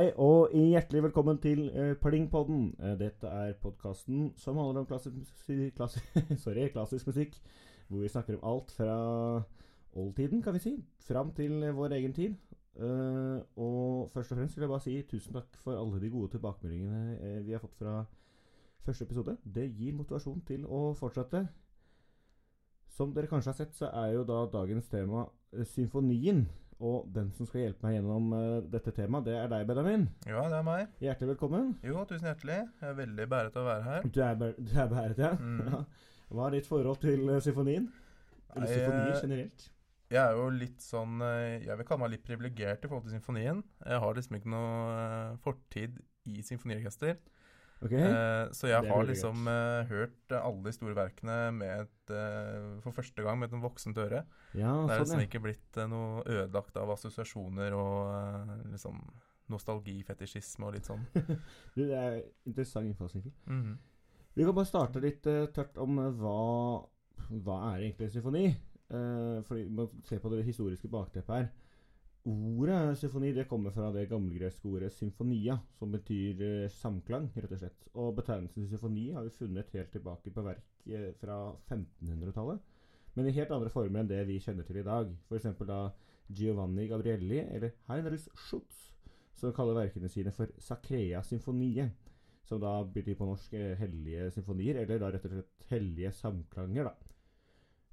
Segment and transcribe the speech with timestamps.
[0.00, 2.70] Hei og hjertelig velkommen til uh, Plingpodden.
[2.78, 6.00] Uh, dette er podkasten som handler om klassisk, klassi,
[6.44, 7.34] sorry, klassisk musikk.
[7.88, 8.94] Hvor vi snakker om alt fra
[9.92, 10.72] oldtiden, kan vi si,
[11.04, 12.38] fram til vår egen tid.
[12.80, 16.32] Uh, og først og fremst vil jeg bare si tusen takk for alle de gode
[16.32, 17.98] tilbakemeldingene vi har fått fra
[18.86, 19.36] første episode.
[19.44, 21.44] Det gir motivasjon til å fortsette.
[22.88, 25.28] Som dere kanskje har sett, så er jo da dagens tema
[25.76, 26.46] symfonien.
[26.80, 30.06] Og den som skal hjelpe meg gjennom uh, dette temaet, det er deg, Benjamin.
[30.24, 30.86] Ja, det er meg.
[31.04, 31.74] Hjertelig velkommen.
[31.84, 32.62] Jo, tusen hjertelig.
[32.80, 34.06] Jeg er veldig bæret av å være her.
[34.08, 35.34] Du er, du er bæret, ja.
[35.36, 35.58] Mm.
[35.74, 35.82] ja.
[36.30, 37.90] Hva er ditt forhold til uh, symfonien?
[38.54, 39.66] Eller symfonier eh, generelt?
[40.10, 43.60] Jeg er jo litt sånn Jeg vil kalle meg litt privilegert i forhold til symfonien.
[43.84, 45.04] Jeg har liksom ikke noe
[45.44, 47.20] fortid i symfoniorkester.
[47.80, 48.02] Okay.
[48.12, 52.92] Uh, så jeg har liksom uh, hørt alle de store verkene med et, uh, for
[52.92, 54.20] første gang med et voksent øre.
[54.52, 55.28] Ja, det er liksom ja.
[55.28, 59.00] ikke blitt noe ødelagt av assosiasjoner og liksom
[59.50, 61.06] nostalgifetisjisme og litt sånn.
[61.74, 63.32] du, det er interessant innfallsvinkel.
[63.48, 63.78] Mm -hmm.
[64.34, 66.84] Vi kan bare starte litt tørt om hva,
[67.30, 68.56] hva er egentlig symfoni?
[69.46, 71.48] fordi Man ser på det historiske bakteppet her.
[72.28, 77.62] Ordet symfoni det kommer fra det gammelgreske ordet symfonia, som betyr eh, samklang, rett og
[77.62, 77.86] slett.
[77.94, 81.38] Og betegnelsen symfoni har vi funnet helt tilbake på verk eh, fra
[81.70, 82.60] 1500-tallet.
[83.16, 85.08] Men i helt andre former enn det vi kjenner til i dag.
[85.30, 85.48] F.eks.
[85.64, 85.80] da
[86.28, 88.90] Giovanni Gabrielli eller Heinrich Schutz,
[89.34, 91.88] som kaller verkene sine for Sacrea symfonie.
[92.44, 96.92] Som da betyr på norsk eh, hellige symfonier, eller da rett og slett hellige samklanger,
[96.92, 97.16] da.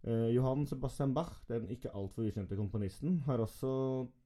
[0.07, 3.69] Uh, Johan Sebastian Bach, den ikke altfor ukjente komponisten, har også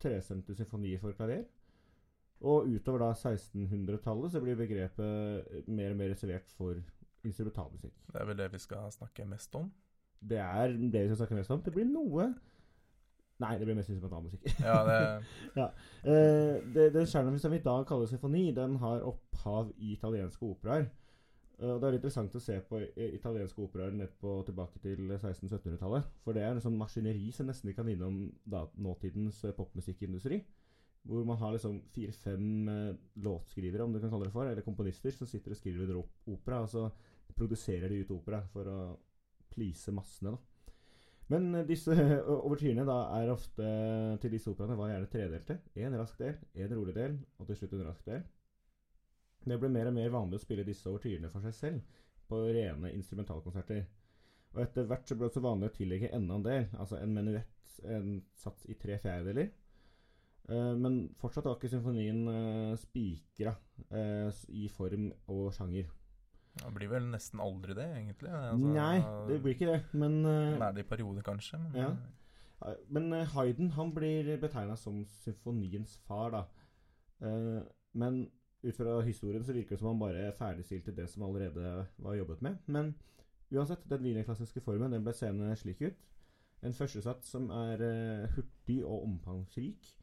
[0.01, 1.47] trestemte symfonier for klaver.
[2.41, 6.77] Og utover da 1600-tallet så blir begrepet mer og mer reservert for
[7.25, 7.97] instrumentalmusikk.
[8.13, 9.71] Det er vel det vi skal snakke mest om?
[10.29, 11.61] Det er det vi skal snakke mest om.
[11.65, 12.31] Det blir noe
[13.41, 14.43] Nei, det blir mest instrumentalmusikk.
[14.67, 14.97] ja, det...
[15.61, 15.67] ja.
[16.05, 20.45] Uh, det, den sjangeren som vi i dag kaller symfoni, den har opphav i italienske
[20.45, 20.91] operaer.
[21.61, 26.07] Og Det er interessant å se på italienske operaer nett på tilbake til 1600-1700-tallet.
[26.25, 28.17] For det er en sånn maskineri som nesten ikke kan vinne om
[28.49, 30.41] da, nåtidens eh, popmusikkindustri.
[31.05, 35.13] Hvor man har liksom fire-fem eh, låtskrivere, om du kan kalle det for, eller komponister,
[35.13, 36.63] som sitter og skriver under opera.
[36.65, 36.87] Og så
[37.37, 38.79] produserer de ut opera for å
[39.53, 40.33] please massene.
[40.33, 40.81] da.
[41.29, 41.93] Men eh, disse
[42.47, 43.71] overtyrene da er ofte
[44.23, 45.61] til disse operaene var gjerne tredelte.
[45.77, 48.25] Én rask del, én rolig del, og til slutt en rask del.
[49.41, 51.97] Det ble mer og mer vanlig å spille disse overtyrene for seg selv
[52.29, 53.85] på rene instrumentalkonserter.
[54.51, 57.15] Og etter hvert så ble det også vanlig å tillegge enda en del, altså en
[57.15, 59.51] menuett, en sats i tre fjerdedeler.
[60.49, 63.53] Uh, men fortsatt var ikke symfonien uh, spikra
[63.93, 65.87] uh, i form og sjanger.
[66.51, 68.31] Det blir vel nesten aldri det, egentlig.
[68.35, 68.97] Altså, Nei,
[69.29, 71.61] det blir ikke det, men Det er det i perioder, kanskje.
[71.63, 72.73] Men, ja.
[72.91, 76.41] men Hayden han blir betegna som symfoniens far, da.
[77.95, 78.25] men
[78.63, 82.41] ut fra historien så virker det som han bare ferdigstilte det som allerede var jobbet
[82.45, 82.57] med.
[82.65, 82.93] Men
[83.51, 86.05] uansett, den wienerklassiske formen den ble seende slik ut.
[86.61, 89.95] En førstesats som er uh, hurtig og omfangsrik.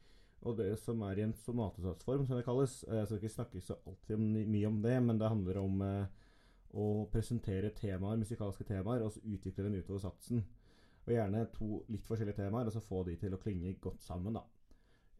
[0.47, 2.85] Og det som er i en sonatesatsform, som det kalles.
[2.87, 6.29] Jeg skal ikke snakke så altfor mye om det, men det handler om uh,
[6.75, 10.45] å presentere temaer, musikalske temaer og så utvikle dem utover satsen.
[11.07, 14.37] Og gjerne to litt forskjellige temaer, og så få de til å klinge godt sammen.
[14.37, 14.45] da.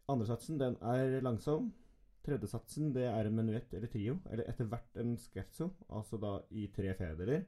[0.09, 1.71] Andresatsen den er langsom.
[2.25, 6.67] Tredjesatsen det er en menuett eller trio, eller etter hvert en scherzo, altså da i
[6.75, 7.45] tre federdeler.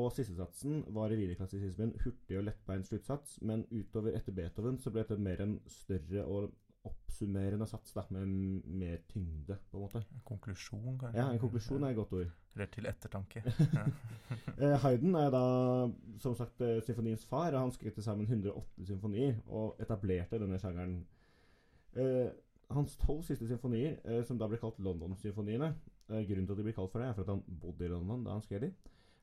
[0.00, 5.04] Og sistesatsen var i videreklassisismen hurtig og lettbeint sluttsats, men utover etter Beethoven så ble
[5.04, 6.52] dette mer en større og
[6.88, 8.30] oppsummerende sats da, med
[8.66, 10.02] mer tyngde, på en måte.
[10.16, 11.18] En konklusjon, kanskje?
[11.20, 12.32] Ja, en konklusjon er et godt ord.
[12.56, 13.44] Eller til ettertanke.
[14.62, 15.42] Eh, Hayden er da
[16.22, 17.52] som sagt eh, symfoniens far.
[17.52, 20.94] og Han skrev til sammen 108 symfonier og etablerte denne sjangeren.
[21.96, 22.30] Eh,
[22.76, 26.66] hans tolv siste symfonier, eh, som da ble kalt London-symfoniene eh, Grunnen til at de
[26.66, 28.72] blir kalt for det, er for at han bodde i London da han skrev de.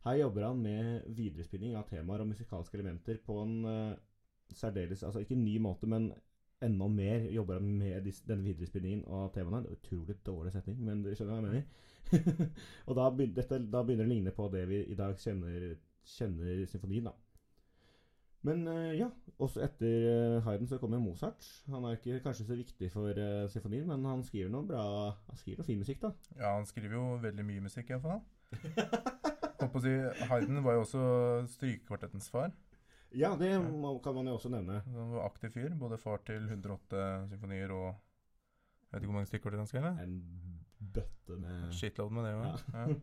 [0.06, 4.00] Her jobber han med viderespilling av temaer og musikalske elementer på en eh,
[4.56, 6.10] særdeles Altså ikke ny måte, men
[6.64, 9.64] enda mer jobber han med disse, denne viderespillingen av temaene.
[9.66, 12.50] Det er Utrolig dårlig setning, men dere skjønner hva jeg mener.
[12.88, 15.72] og da, dette, da, begynner det å ligne på det vi i dag kjenner,
[16.18, 17.16] kjenner symfonien, da.
[18.48, 19.10] Men uh, ja,
[19.42, 21.44] også etter uh, Haydn så kommer Mozart.
[21.68, 24.84] Han er ikke kanskje så viktig for uh, symfonien, men han skriver noe bra
[25.28, 26.14] Han skriver noe fin musikk, da.
[26.38, 28.22] Ja, han skriver jo veldig mye musikk, iallfall.
[29.60, 29.94] Holdt på å si
[30.32, 31.04] Haydn var jo også
[31.58, 32.56] strykekvartettens far.
[33.12, 33.60] Ja, det ja.
[34.06, 34.80] kan man jo også nevne.
[34.86, 35.74] Han var aktiv fyr.
[35.76, 39.88] Både far til 108 symfonier og Jeg vet ikke hvor mange stykker han skrev?
[40.02, 40.16] En
[40.80, 42.46] bøtte med Shitload med det òg.
[42.48, 42.86] Ja.
[42.86, 43.00] ja.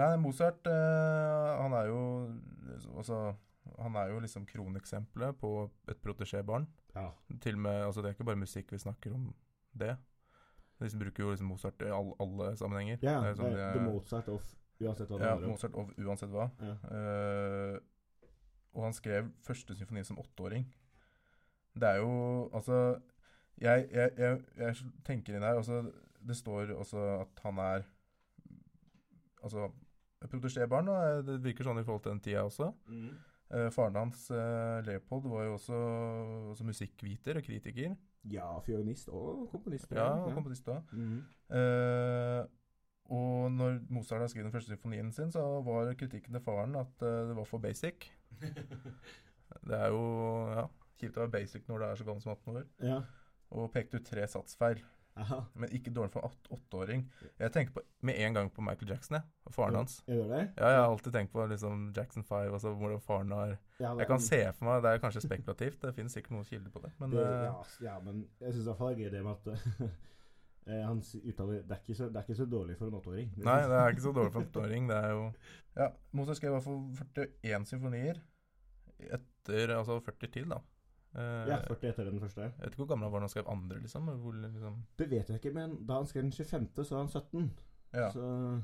[0.00, 0.08] ja.
[0.20, 2.00] Mozart, han er jo
[2.96, 3.20] Altså
[3.78, 6.66] han er jo liksom kroneksempelet på et protégé-barn.
[6.94, 7.08] Ja.
[7.40, 9.34] Til og med, altså Det er ikke bare musikk vi snakker om
[9.74, 9.96] det.
[10.80, 12.98] De bruker jo liksom Mozart i alle, alle sammenhenger.
[13.02, 15.46] Ja, Det er det sånn er de- The Mozart of Uansett hva det Ja, handler
[15.46, 15.50] om.
[15.54, 16.50] Mozart of uansett hva.
[16.60, 16.74] Ja.
[16.90, 17.78] Uh,
[18.74, 20.66] og han skrev første symfoni som åtteåring.
[21.78, 23.00] Det er jo Altså
[23.60, 24.74] Jeg, jeg, jeg, jeg
[25.04, 27.84] tenker inn her altså, Det står også at han er
[29.42, 29.70] Altså
[30.24, 30.88] protesjébarn.
[31.26, 32.70] Det virker sånn i forhold til den tida også.
[32.88, 33.10] Mm.
[33.54, 35.78] Eh, faren hans, eh, Leopold, var jo også,
[36.50, 37.94] også musikkviter og kritiker.
[38.30, 39.92] Ja, fiorinist og komponist.
[39.92, 40.34] Ja, og ja.
[40.34, 40.80] komponist da.
[40.92, 41.22] -hmm.
[41.56, 42.46] Eh,
[43.04, 47.02] og når Mozart har skrevet den første symfonien sin, så var kritikken til faren at
[47.02, 48.10] eh, det var for basic.
[49.68, 50.00] Det er jo
[50.50, 50.64] ja,
[50.98, 52.64] kjipt å være basic når du er så gammel som 18 år.
[52.82, 53.02] Ja.
[53.50, 54.82] Og pekte ut tre satsfeil,
[55.16, 55.36] Aha.
[55.54, 57.04] men ikke dårlig for åt- åtteåring.
[57.38, 60.00] Jeg tenker på, med en gang på Michael Jackson, jeg, og faren hans.
[60.08, 60.40] Gjør det?
[60.58, 63.98] Ja, jeg har alltid tenkt på liksom Jackson 5, altså hvordan faren har Ja, det-
[64.00, 66.82] Jeg kan se for meg, det er kanskje spekulativt, det finnes sikkert noen kilder på
[66.82, 69.10] det, men det, eh, ja, ja, men jeg syns i hvert fall det er gøy
[69.14, 69.46] det med at
[70.66, 73.32] eh, han uttaler det er, ikke så, det er ikke så dårlig for en åtteåring.
[73.38, 74.88] Nei, det er ikke så dårlig for en åtteåring.
[74.88, 75.32] Det er jo
[75.76, 78.20] Ja, Mozart skrev i hvert fall 41 symfonier
[78.98, 80.58] etter Altså 40 til, da.
[81.14, 82.40] Eh, Ja, 40 etter den første.
[82.42, 84.08] Jeg vet ikke hvor gammel han var da han skrev andre, liksom.
[84.22, 87.08] Hvor, liksom Det vet jeg ikke, men da han skrev den 25., så var han
[87.08, 87.50] 17.
[87.94, 88.62] ja, Så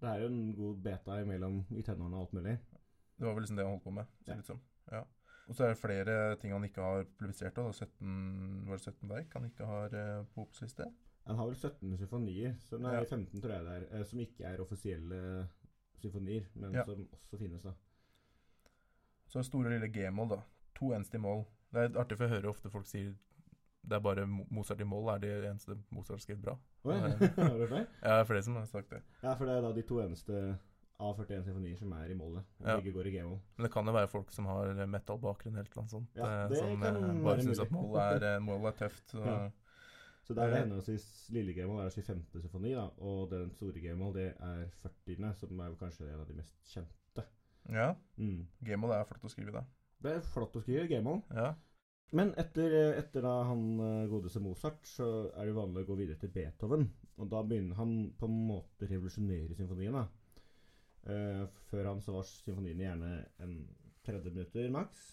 [0.00, 2.58] det er jo en god beta imellom i tenårene og alt mulig.
[3.18, 4.04] det var vel liksom det han holdt på med.
[4.26, 4.42] Så Ja.
[4.42, 4.60] som.
[4.92, 5.02] Ja.
[5.48, 7.54] Og så er det flere ting han ikke har publisert.
[7.54, 7.70] Da.
[7.72, 10.84] 17, var det 17 verk han ikke har eh, på oppsliste?
[11.26, 13.04] Han har vel 17 symfonier, så nei, Ja.
[13.04, 15.48] 15 tror jeg det er, eh, som ikke er offisielle
[16.02, 16.82] symfonier, men Ja.
[16.84, 17.72] som også finnes, da.
[19.28, 20.42] Så store lille G-moll, da.
[20.76, 21.44] To eneste i moll.
[21.72, 23.14] Det er artig, for jeg hører ofte folk sier
[23.86, 26.56] det er bare Mozart i moll er det eneste Mozart skrev bra.
[26.84, 27.84] Oi, har du det?
[28.02, 29.02] Ja, det er flere som har sagt det.
[29.22, 30.40] Ja, for det er da de to eneste
[30.98, 32.42] av 41 symfonier som er i mollet.
[32.60, 32.76] Og Ja.
[32.80, 33.38] Begge går i g-moll.
[33.56, 36.08] Men det kan jo være folk som har metal-bakgrunn eller noe sånt.
[36.18, 39.04] Ja, eh, det som kan eh, bare syns at moll er, eh, moll er tøft.
[39.12, 39.22] Så.
[39.22, 39.38] Ja.
[40.26, 40.64] Så der er det Eh.
[40.64, 42.40] henholdsvis lille g-moll er 25.
[42.42, 46.34] symfoni, da, og den store g-moll det er 40., som er kanskje en av de
[46.40, 47.24] mest kjente.
[47.70, 48.46] Ja, Mm.
[48.64, 49.62] G-moll er flott å skrive, da.
[50.02, 51.22] Det er flott å skrive g-moll.
[51.34, 51.54] Ja.
[52.14, 56.20] Men etter, etter da han eh, godeste Mozart, så er det vanlig å gå videre
[56.20, 56.86] til Beethoven.
[57.18, 59.96] Og da begynner han på en måte å revolusjonere symfonien.
[59.96, 60.06] da.
[61.06, 63.12] Eh, før han så var symfonien gjerne
[63.42, 63.56] en
[64.06, 65.06] 30 minutter maks.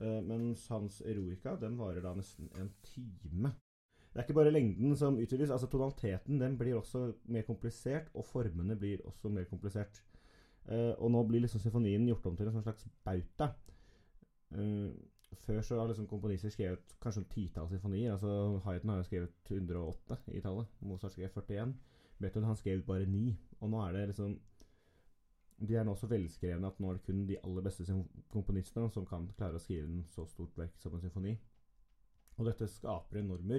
[0.00, 3.52] Eh, mens hans Eroica den varer da nesten en time.
[4.12, 8.26] Det er ikke bare lengden som utvides, altså tonaliteten den blir også mer komplisert, og
[8.28, 10.02] formene blir også mer komplisert.
[10.68, 13.54] Eh, og nå blir liksom symfonien gjort om til en slags bauta.
[14.52, 14.92] Eh,
[15.46, 18.12] før så har liksom komponister skrevet kanskje en titall symfonier.
[18.12, 20.66] altså Haydn har jo skrevet 108 i tallet.
[20.80, 21.74] Mozart skrev 41.
[22.18, 23.36] Beethoven han skrev bare 9.
[23.60, 24.40] Og nå er det liksom
[25.62, 27.84] De er nå så velskrevne at nå er det kun de aller beste
[28.32, 31.36] komponistene som kan klare å skrive en så stort verk som en symfoni.
[32.36, 33.58] Og dette skaper enorme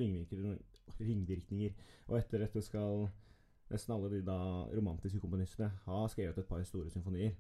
[1.00, 1.74] ringvirkninger.
[2.08, 3.08] Og etter dette skal
[3.72, 4.38] nesten alle de da
[4.74, 7.38] romantiske komponistene ha skrevet et par store symfonier.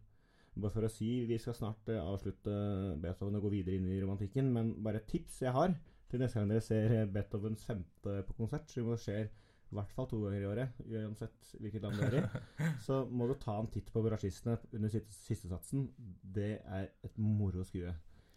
[0.54, 2.54] Bare for å si, Vi skal snart eh, avslutte
[3.02, 5.74] Beethoven og gå videre inn i romantikken, men bare et tips jeg har
[6.12, 10.06] til neste gang dere ser eh, Beethovens femte på konsert, som skjer i hvert fall
[10.06, 13.70] to ganger i året, uansett hvilket land det er i, så må du ta en
[13.74, 15.88] titt på brasjistene under siste, satsen.
[16.22, 17.90] Det er et moro skue.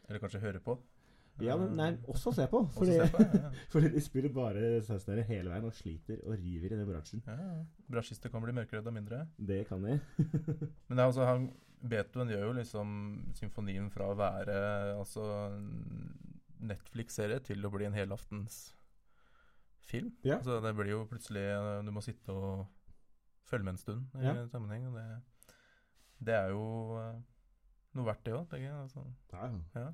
[0.08, 0.78] Eller kanskje høre på.
[1.44, 2.62] Ja, men nei, også se på.
[2.72, 3.50] Fordi, se på, ja, ja.
[3.74, 7.20] fordi de spiller bare sausnere hele veien og sliter og river i den bransjen.
[7.26, 7.50] ja.
[7.92, 9.26] Brassjister kan bli mørkredd og mindre.
[9.36, 9.98] Det kan de.
[10.88, 11.50] Men det er altså, han,
[11.82, 12.88] Beethoven gjør jo liksom
[13.36, 14.56] symfonien fra å være
[14.96, 15.26] altså,
[16.66, 18.70] Netflix-serie til å bli en helaftens
[19.86, 20.12] film.
[20.26, 20.38] Ja.
[20.42, 22.64] Så det blir jo plutselig eh, Du må sitte og
[23.46, 24.34] følge med en stund i Ja.
[24.50, 24.88] sammenheng.
[24.88, 25.54] Og det,
[26.26, 26.64] det er jo
[26.98, 27.20] eh,
[27.96, 28.80] noe verdt, det òg, tenker jeg.
[28.86, 29.04] Altså.
[29.32, 29.92] Ja, ja.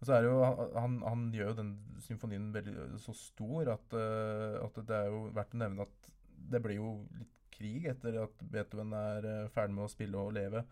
[0.00, 0.40] Og så er det jo,
[0.74, 1.70] han, han gjør jo den
[2.02, 6.10] symfonien veldig så stor at, eh, at det er jo verdt å nevne at
[6.50, 10.64] det blir jo litt krig etter at Beethoven er ferdig med å spille og leve.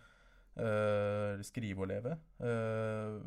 [0.56, 2.16] Eh, skrive og leve.
[2.40, 3.20] eh,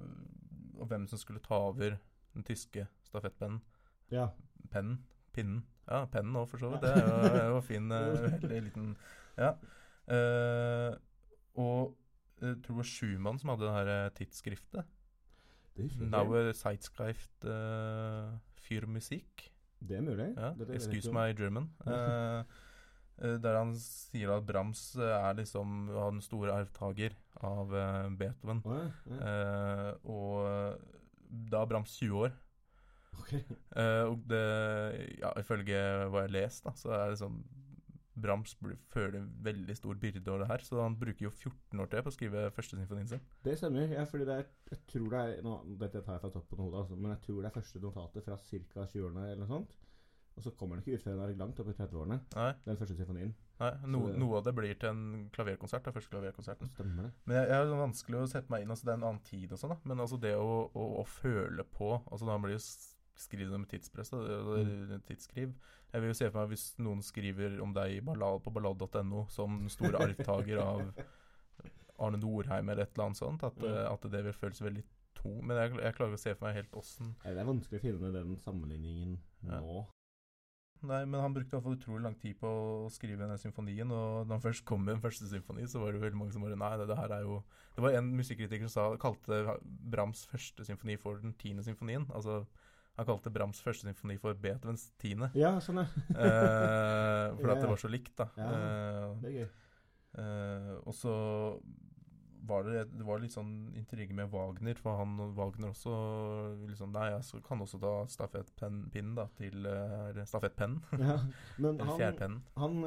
[0.76, 1.96] og hvem som skulle ta over
[2.34, 3.62] den tyske stafettpennen.
[4.12, 4.28] ja.
[4.72, 5.06] Pennen.
[5.34, 5.66] Pinnen.
[5.88, 6.82] Ja, pennen òg, for så vidt.
[6.82, 8.98] Det er jo, jo fin, eh, liten
[9.38, 9.52] Ja.
[11.56, 11.96] Og
[12.42, 14.86] jeg tror det var Schumann som hadde det her tidsskriftet.
[16.00, 19.52] Nauer er Zeitschrift uh, für Musik.
[19.80, 20.34] Det er mulig.
[20.38, 21.70] Ja, excuse my German.
[21.88, 22.44] Eh,
[23.18, 28.64] der han sier at Brahms eh, er liksom den store arvtaker av eh, Beethoven.
[28.66, 29.20] Oh, ja, ja.
[29.30, 30.98] Eh, og eh,
[31.52, 32.36] da er Brahms 20 år.
[33.22, 33.44] Okay.
[33.80, 34.42] Eh, og det,
[35.22, 35.78] ja, ifølge
[36.12, 37.40] hva jeg har lest, da, så er det sånn
[38.16, 38.54] Brahms
[38.94, 42.04] føler en veldig stor byrde over det her, så han bruker jo 14 år til
[42.04, 43.24] på å skrive første symfonien sin.
[43.44, 43.92] Det stemmer.
[43.92, 46.70] Ja, fordi det er, jeg tror det er nå, Dette tar jeg fra toppen av
[46.70, 48.88] hodet, altså, men jeg tror det er første notatet fra ca.
[48.94, 49.76] 20-årene eller noe sånt.
[50.36, 52.78] Og så kommer den ikke ut før den er langt opp i 30-årene, Nei, den
[52.78, 53.30] første symfonien.
[53.62, 55.84] nei no, Så noe av det blir til en klaverkonsert.
[55.86, 56.68] Det er første klaverkonserten.
[56.74, 57.12] Stemmer det.
[57.26, 58.74] Men jeg, jeg er sånn vanskelig å sette meg inn.
[58.76, 59.78] altså Det er en annen tid og sånn, da.
[59.88, 63.56] Men altså det å, å, å føle på altså Da blir det jo s- skrevet
[63.56, 65.54] om tidspress, da, eller tidsskriv.
[65.94, 69.62] Jeg vil jo se for meg hvis noen skriver om deg ballad, på ballad.no som
[69.72, 70.82] stor arvtaker av
[72.04, 73.70] Arne Norheim eller et eller annet sånt, at, Mm.
[73.72, 74.84] eh, at det vil føles veldig
[75.16, 75.30] to.
[75.42, 77.84] Men jeg, jeg klarer ikke å se for meg helt åssen Det er vanskelig å
[77.86, 79.62] finne den sammenligningen Ja.
[80.88, 82.50] Nei, men han brukte i hvert fall utrolig lang tid på
[82.86, 85.92] å skrive den symfonien, og da han først kom med den første symfoni, så var
[85.96, 87.40] det veldig mange som bare Nei, det, det her er jo
[87.76, 92.06] Det var en musikkritiker som sa, kalte Brahms første symfoni for den tiende symfonien.
[92.16, 92.46] Altså
[92.96, 95.28] han kalte Brahms første symfoni for Beethovens tiende.
[95.36, 95.90] Ja, sånn, er.
[96.16, 98.30] Eh, for at det var så likt, da.
[98.40, 99.50] Ja, Eh, Det er gøy.
[100.24, 101.16] eh, og så
[102.48, 105.96] var det, det var litt sånn intrigue med Wagner, for han Wagner også
[106.68, 110.82] liksom Nei, jeg kan også ta stafettpinnen da, til eh, stafettpennen.
[111.06, 111.18] Ja.
[111.62, 112.40] Men Eller han, fjærpennen.
[112.60, 112.84] han han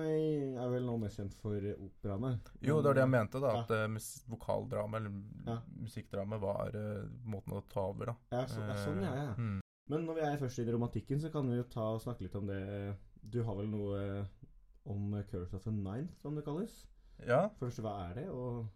[0.64, 2.34] er vel nå mest kjent for operaene.
[2.64, 3.52] Jo, det var det jeg mente, da.
[3.62, 3.86] At ja.
[3.90, 5.14] mus vokaldrama, eller
[5.46, 5.58] Ja.
[5.78, 8.16] musikkdrama, var eh, måten å ta over, da.
[8.34, 9.30] Ja, så, ja, sånn, ja, ja.
[9.32, 9.60] Eh, mm.
[9.88, 12.34] Men når vi er først i romantikken, så kan vi jo ta og snakke litt
[12.36, 12.60] om det
[13.22, 14.26] Du har vel noe
[14.88, 16.82] om Curse of the Ninth, som det kalles?
[17.26, 17.48] Ja.
[17.58, 18.26] Først, hva er det?
[18.30, 18.66] Og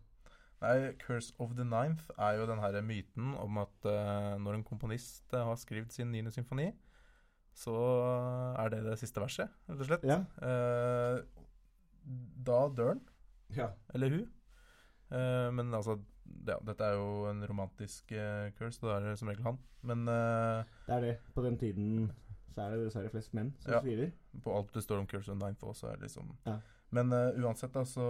[0.63, 4.65] Nei, 'Curse of the Ninth' er jo den her myten om at uh, når en
[4.65, 6.69] komponist eh, har skrevet sin niende symfoni,
[7.53, 7.75] så
[8.59, 10.07] er det det siste verset, rett og slett.
[10.07, 10.21] Ja.
[10.39, 11.19] Uh,
[12.47, 13.03] da dør han,
[13.57, 13.69] ja.
[13.95, 14.25] eller hun.
[15.11, 15.99] Uh, men altså
[16.47, 18.15] ja, Dette er jo en romantisk
[18.57, 19.59] curse, da er det som regel han.
[19.83, 21.17] Men Det er det.
[21.35, 22.07] På den tiden
[22.55, 24.13] så er det dessverre flest menn som skriver.
[24.45, 26.57] på alt det står om Curse of the Ninth også, er det liksom Ja.
[26.91, 28.07] Men uansett, da, så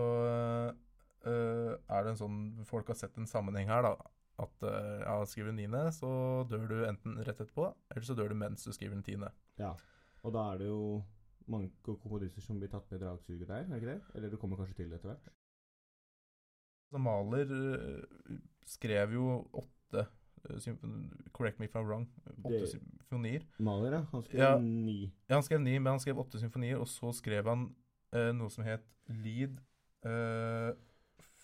[1.28, 3.94] er det en sånn Folk har sett en sammenheng her, da.
[4.42, 6.08] At uh, ja, skriver du niende, så
[6.50, 9.28] dør du enten rett etterpå, eller så dør du mens du skriver den tiende.
[9.60, 9.74] Ja.
[10.24, 11.02] Og da er det jo
[11.52, 14.00] mange komponister som blir tatt med i dragsuget der, er ikke det?
[14.16, 15.30] Eller du kommer kanskje til det etter hvert?
[16.92, 18.36] Så Mahler eh,
[18.68, 19.26] skrev jo
[19.62, 20.66] åtte eh,
[21.32, 22.06] Correct me if I'm wrong.
[22.44, 23.46] Åtte symfonier.
[23.58, 24.02] Maler, ja.
[24.12, 24.54] Han skrev Ja.
[24.58, 24.98] ni.
[25.28, 27.68] Ja, han skrev ni, men han skrev åtte symfonier, og så skrev han
[28.12, 29.56] eh, noe som het Lead
[30.06, 30.72] eh,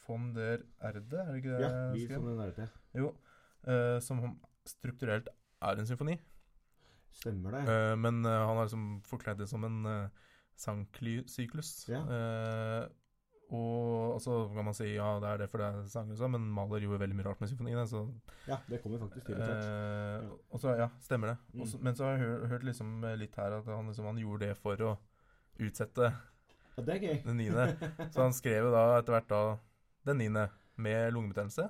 [0.09, 1.61] von der Erde, er det ikke det?
[1.63, 2.17] Ja, vi skrev?
[2.17, 2.69] som den er det.
[2.97, 3.13] Jo,
[3.69, 4.23] uh, som
[4.69, 5.29] strukturelt
[5.63, 6.17] er en symfoni.
[7.19, 7.65] Stemmer det.
[7.67, 11.73] Uh, men uh, han har liksom forkledd det som en uh, sangsyklus.
[11.91, 12.03] Ja.
[13.49, 16.51] Og så så kan man si ja, det er det for det er sanger men
[16.53, 17.87] Mahler gjorde veldig mye rart med symfoniene.
[17.89, 18.03] Så,
[18.47, 20.21] Ja, det kommer faktisk til Ja.
[20.51, 21.37] og så, ja, stemmer det.
[21.55, 21.63] Mm.
[21.63, 24.47] Også, men så har jeg hørt, hørt liksom litt her at han, liksom, han gjorde
[24.47, 24.99] det for å
[25.59, 26.13] utsette
[26.77, 27.23] Ja, det er gøy.
[27.25, 27.65] den niende.
[28.13, 29.41] Så han skrev jo da etter hvert da
[30.07, 31.69] den niende med lungebetennelse,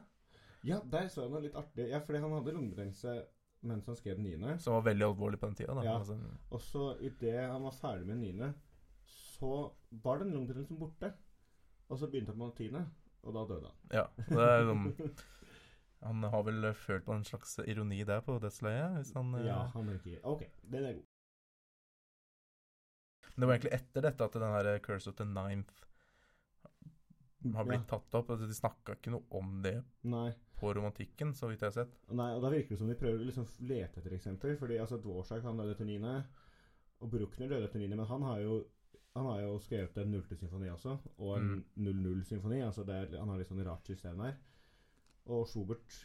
[0.67, 1.85] Ja, der så jeg noe litt artig.
[1.89, 3.13] Ja, fordi han hadde lungebetennelse
[3.63, 4.59] mens han skrev den niende.
[4.61, 5.75] som var veldig alvorlig på den tida.
[5.75, 5.83] Da.
[5.87, 5.99] Ja.
[5.99, 6.19] Altså,
[6.51, 8.53] Og så idet han var ferdig med den niende,
[9.07, 11.13] så var den lungebetennelsen borte.
[11.89, 12.85] Og så begynte han på den tiende,
[13.23, 13.77] og da døde han.
[13.93, 15.17] ja, det er liksom
[16.09, 18.97] Han har vel følt på en slags ironi der på dødsleiet?
[19.01, 21.05] Hvis han, eh, Ja, han ikke Ok, den er god.
[23.35, 25.85] Men det var egentlig etter dette at den her Curse of the Ninth
[27.55, 28.31] har blitt tatt opp.
[28.31, 30.33] Altså, de snakka ikke noe om det Nei.
[30.59, 31.99] på romantikken, så vidt jeg har sett.
[32.11, 34.57] Nei, og da virker det som de prøver å liksom lete etter eksempler.
[34.59, 36.25] Fordi altså Dvorsak han døde etter niende,
[37.01, 38.65] og Bruckner døde etter niende, men han har jo
[39.17, 42.61] han har jo skrevet en nullte symfoni også, og en 00-symfoni.
[42.63, 44.37] altså er, Han har litt sånn rart system der.
[45.27, 46.05] Og Schubert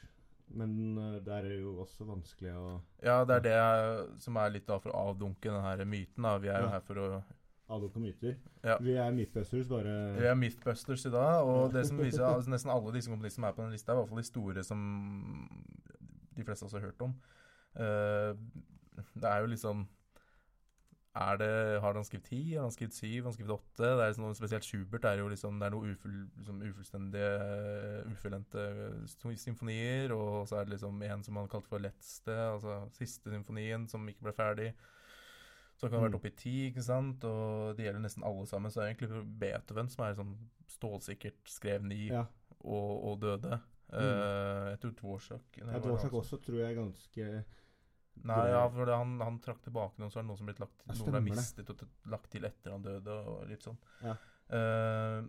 [0.53, 4.65] Men eh, det er jo også vanskelig å Ja, det er det som er litt
[4.67, 6.23] da for å avdunke den her myten.
[6.23, 6.37] da.
[6.37, 6.71] Vi er jo Ja.
[6.71, 7.23] her for å
[7.69, 8.35] avdukke komiter.
[8.63, 8.77] Ja.
[8.81, 12.71] Vi er mythbusters, bare Vi er Mythbusters i dag, og det som viser altså Nesten
[12.71, 14.79] alle disse komponistene som er på den lista, er i hvert fall de store som
[16.37, 17.15] de fleste også har hørt om.
[17.73, 18.33] Uh,
[19.15, 19.87] det er jo liksom
[21.15, 22.53] er det, Har han skrevet ti?
[22.53, 23.23] Har han skrevet syv?
[23.23, 23.83] Har han skrevet åtte?
[23.83, 27.33] Det er liksom noe Spesielt Schubert er jo liksom Det er noe ufull, liksom ufullstendige,
[28.09, 30.13] ufullendte symfonier.
[30.13, 34.09] Og så er det liksom en som han kalte for letteste, altså siste symfonien, som
[34.09, 34.71] ikke ble ferdig.
[35.83, 36.19] Så kan ha vært Mm.
[36.21, 37.23] oppe i ti, ikke sant?
[37.27, 38.71] Og det gjelder nesten alle sammen.
[38.71, 40.33] Så det er egentlig Beethoven som er sånn
[40.71, 42.25] stålsikkert skrev ni Ja.
[42.63, 43.59] og, og døde.
[43.93, 47.45] Eh, jeg tror Dvorsak ja Dvorsak som- også tror jeg er ganske
[48.23, 50.59] Nei, ja, for han, han trakk tilbake noen, så er det noen som er blitt
[50.61, 53.77] lagt Ja, noen er mistet og lagt til etter han døde, og litt sånn.
[54.03, 54.13] Ja.
[54.53, 55.25] Uh,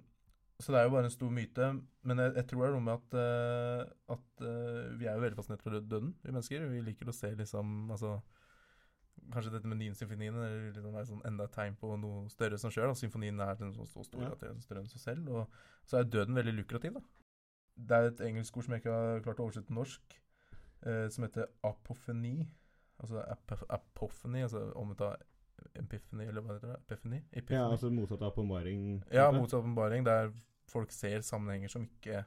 [0.61, 1.68] så det er jo bare en stor myte.
[2.04, 5.25] Men jeg, jeg tror det er noe med at, uh, at uh, vi er jo
[5.25, 6.68] veldig fascinert av døden, vi mennesker.
[6.70, 8.23] Vi liker å se liksom Altså
[9.33, 12.87] Kanskje dette med Nien-symfonien er liksom sånn enda et tegn på noe større som skjer.
[12.90, 12.95] da.
[12.99, 14.31] Symfonien er den så, står stor Ja.
[14.33, 15.28] at er større enn seg selv.
[15.31, 15.49] Og
[15.87, 17.00] så er døden veldig lukrativ, da.
[17.76, 20.19] Det er et engelsk ord som jeg ikke har klart å oversette til norsk,
[20.87, 22.49] eh, som heter apofeni.
[23.00, 25.16] Altså ap apofeni, altså omvendt av
[25.75, 26.81] epiphany, eller hva heter det?
[26.87, 27.23] Epifeni?
[27.33, 27.57] Epifeni.
[27.59, 29.02] Ja, altså motsatt av åpenbaring?
[29.11, 30.33] Ja, motsatt av åpenbaring, der
[30.69, 32.25] folk ser sammenhenger som ikke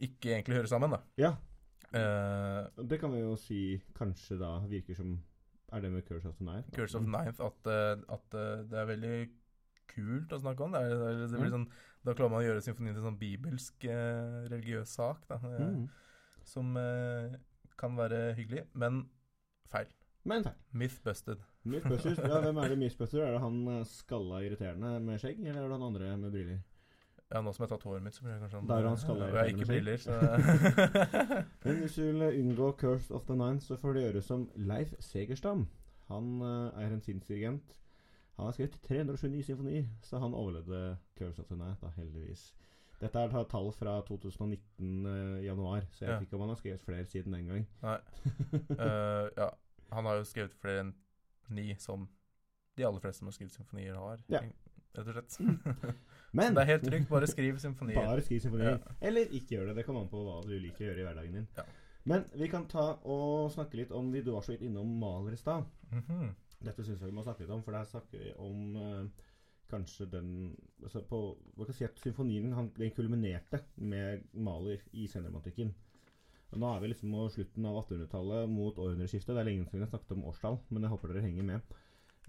[0.00, 1.02] ikke egentlig hører sammen, da.
[1.16, 1.36] Ja,
[1.94, 5.12] Eh, det kan vi jo si kanskje da virker som
[5.74, 6.70] Er det med Curse of the Ninth?
[6.76, 9.14] Curse of the Ninth, at, eh, at eh, det er veldig
[9.90, 10.72] kult å snakke om.
[10.76, 11.56] Det er, det er, det blir Ja.
[11.56, 11.66] sånn,
[12.06, 15.66] da klarer man å gjøre symfonien til en sånn bibelsk eh, religiøs sak, da, eh,
[15.74, 15.88] Mm.
[16.44, 17.34] som eh,
[17.80, 19.08] kan være hyggelig, men
[19.72, 19.90] feil.
[20.24, 20.54] Men feil.
[20.72, 21.42] Myth busted.
[21.64, 23.22] Mythbusters, ja, hvem er det Mythbuster?
[23.24, 26.62] Er det han skalla irriterende med skjegg, eller er det han andre med briller?
[27.34, 28.86] Ja, nå som jeg har tatt håret mitt, så blir det kanskje sånn Der er
[28.92, 30.18] han skalla Og jeg har ikke briller, så
[31.64, 34.44] Men hvis du vil eh, unngå Curse of the Nine, så får du gjøre som
[34.54, 35.64] Leif Segerstam.
[36.12, 37.74] Han uh, er en sinnsdirigent.
[38.36, 42.52] Han har skrevet 329 symfonier, så han overlevde Curse of the Nine, da, heldigvis.
[43.00, 46.18] Dette er tall fra 2019 uh, januar, så jeg Ja.
[46.18, 47.66] vet ikke om han har skrevet flere siden den gang.
[47.82, 47.96] Nei.
[48.78, 49.48] uh, ja,
[49.90, 50.94] han har jo skrevet flere enn
[51.50, 52.06] ni, som
[52.78, 54.22] de aller fleste som har skrevet symfonier har.
[54.30, 54.44] Ja.
[54.94, 55.38] Rett og slett.
[56.34, 57.98] Men det er helt trygt, bare skriv symfonier.
[58.00, 58.76] Bare skriv symfonier.
[58.76, 58.94] Ja.
[59.08, 59.76] Eller ikke gjør det.
[59.78, 61.50] Det kommer an på hva du liker å gjøre i hverdagen din.
[61.58, 61.66] Ja.
[62.10, 65.36] Men vi kan ta og snakke litt om de Du var så vidt innom Maler
[65.36, 65.68] i stad.
[65.92, 66.34] Mhm.
[66.64, 69.24] Dette syns jeg vi må snakke litt om, for der snakker vi om eh,
[69.68, 70.28] kanskje den
[70.82, 71.18] altså på,
[71.56, 75.74] Hva kan si at Symfonien han, den kulminerte med Maler i senromantikken.
[76.54, 79.32] Nå er vi liksom på slutten av 1800-tallet mot århundreskiftet.
[79.34, 81.74] Det er lenge siden jeg snakket om årstall, men jeg håper dere henger med.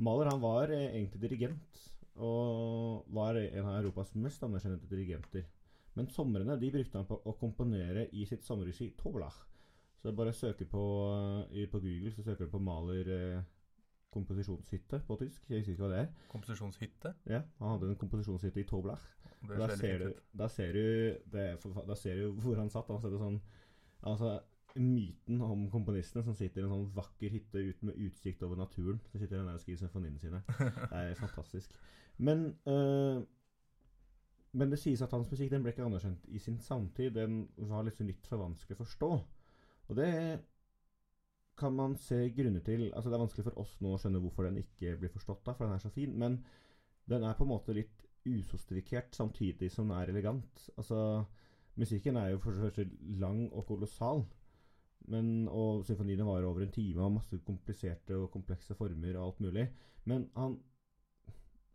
[0.06, 1.84] Maler han var eh, egentlig dirigent,
[2.16, 5.46] og var en av Europas mest anerkjente dirigenter.
[5.96, 9.38] Men somrene de brukte han på å komponere i sitt sommerregi i Toblach.
[10.02, 10.82] Så bare søker på,
[11.50, 13.46] søke på Google så søker du på Maler eh,
[14.14, 15.48] komposisjonshytte på tysk.
[15.50, 16.10] Jeg husker ikke hva det er.
[16.32, 17.14] Komposisjonshytte.
[17.32, 19.04] Ja, Han hadde en komposisjonshytte i Toblach.
[19.46, 20.84] Da ser du, da ser du
[21.32, 22.90] det, er Da ser du hvor han satt.
[22.90, 23.42] Han satt sånn
[24.06, 24.36] Altså
[24.76, 29.00] Myten om komponistene som sitter i en sånn vakker hytte ut med utsikt over naturen.
[29.12, 30.42] Så sitter der og skriver symfoniene sine.
[30.92, 31.78] Det er fantastisk.
[32.18, 33.24] Men øh,
[34.56, 37.12] Men det sies at hans musikk den ble ikke anerkjent i sin samtid.
[37.16, 39.10] Den var liksom litt for vanskelig å forstå.
[39.90, 40.12] Og det
[41.60, 42.90] kan man se grunner til.
[42.94, 45.54] Altså Det er vanskelig for oss nå å skjønne hvorfor den ikke blir forstått, da,
[45.56, 46.16] for den er så fin.
[46.20, 46.40] Men
[47.12, 50.70] den er på en måte litt usostifikert samtidig som den er elegant.
[50.76, 51.26] Altså
[51.76, 52.86] Musikken er jo for det første
[53.20, 54.24] lang og kolossal.
[55.08, 59.28] Men, og symfoniene varer over en time og har masse kompliserte og komplekse former og
[59.28, 59.68] alt mulig.
[60.06, 60.60] Men han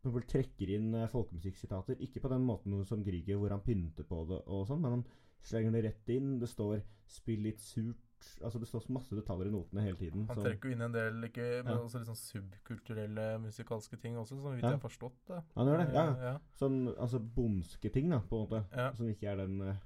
[0.03, 1.99] trekker inn eh, folkemusikksitater.
[2.01, 5.05] Ikke på den måten som Grieg, hvor han pynter på det, og sånn, men han
[5.45, 6.39] slenger det rett inn.
[6.41, 8.07] Det står 'spill litt surt'.
[8.45, 10.27] Altså Det står masse detaljer i notene hele tiden.
[10.29, 11.79] Han trekker jo inn en del ikke, men Ja.
[11.81, 14.71] også sånn subkulturelle musikalske ting også, så vidt Ja.
[14.71, 15.43] jeg har forstått det.
[15.57, 16.11] Han gjør det, ja.
[16.11, 16.39] Eh, ja.
[16.53, 18.95] Sånn altså bomske ting, da, på en måte.
[18.97, 19.77] Som ikke er den eh,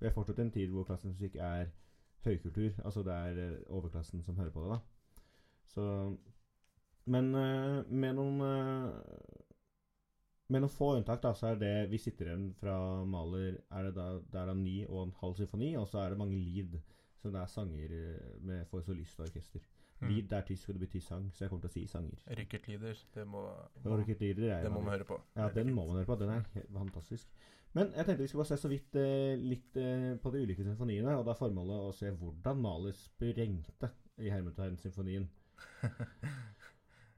[0.00, 1.66] Vi har fortsatt en tid hvor klassisk musikk er
[2.24, 2.72] høykultur.
[2.84, 4.80] Altså det er eh, overklassen som hører på det, da.
[5.74, 5.84] Så
[7.10, 9.26] Men eh, med noen eh,
[10.50, 12.74] Med noen få unntak, da, så er det vi sitter igjen fra
[13.06, 16.10] Maler er det da, Det er da ni og en halv symfoni, og så er
[16.10, 16.80] det mange lead.
[17.22, 17.92] Så det er sanger
[18.42, 19.62] med for solist og orkester.
[20.00, 20.08] Mm.
[20.08, 22.20] Lead det er tysk, og det betyr sang, så jeg kommer til å si sanger.
[22.38, 23.42] Rickert Lieder, det må,
[23.84, 25.18] må, orkesterlieder er det må man høre på.
[25.36, 26.16] Ja, den må man høre på.
[26.22, 27.28] Den er fantastisk.
[27.76, 30.64] Men jeg tenkte vi skulle bare se så vidt eh, litt eh, på de ulike
[30.66, 31.18] symfoniene.
[31.18, 35.28] Og da er formålet å se hvordan Mahler sprengte i hermetegn-symfonien.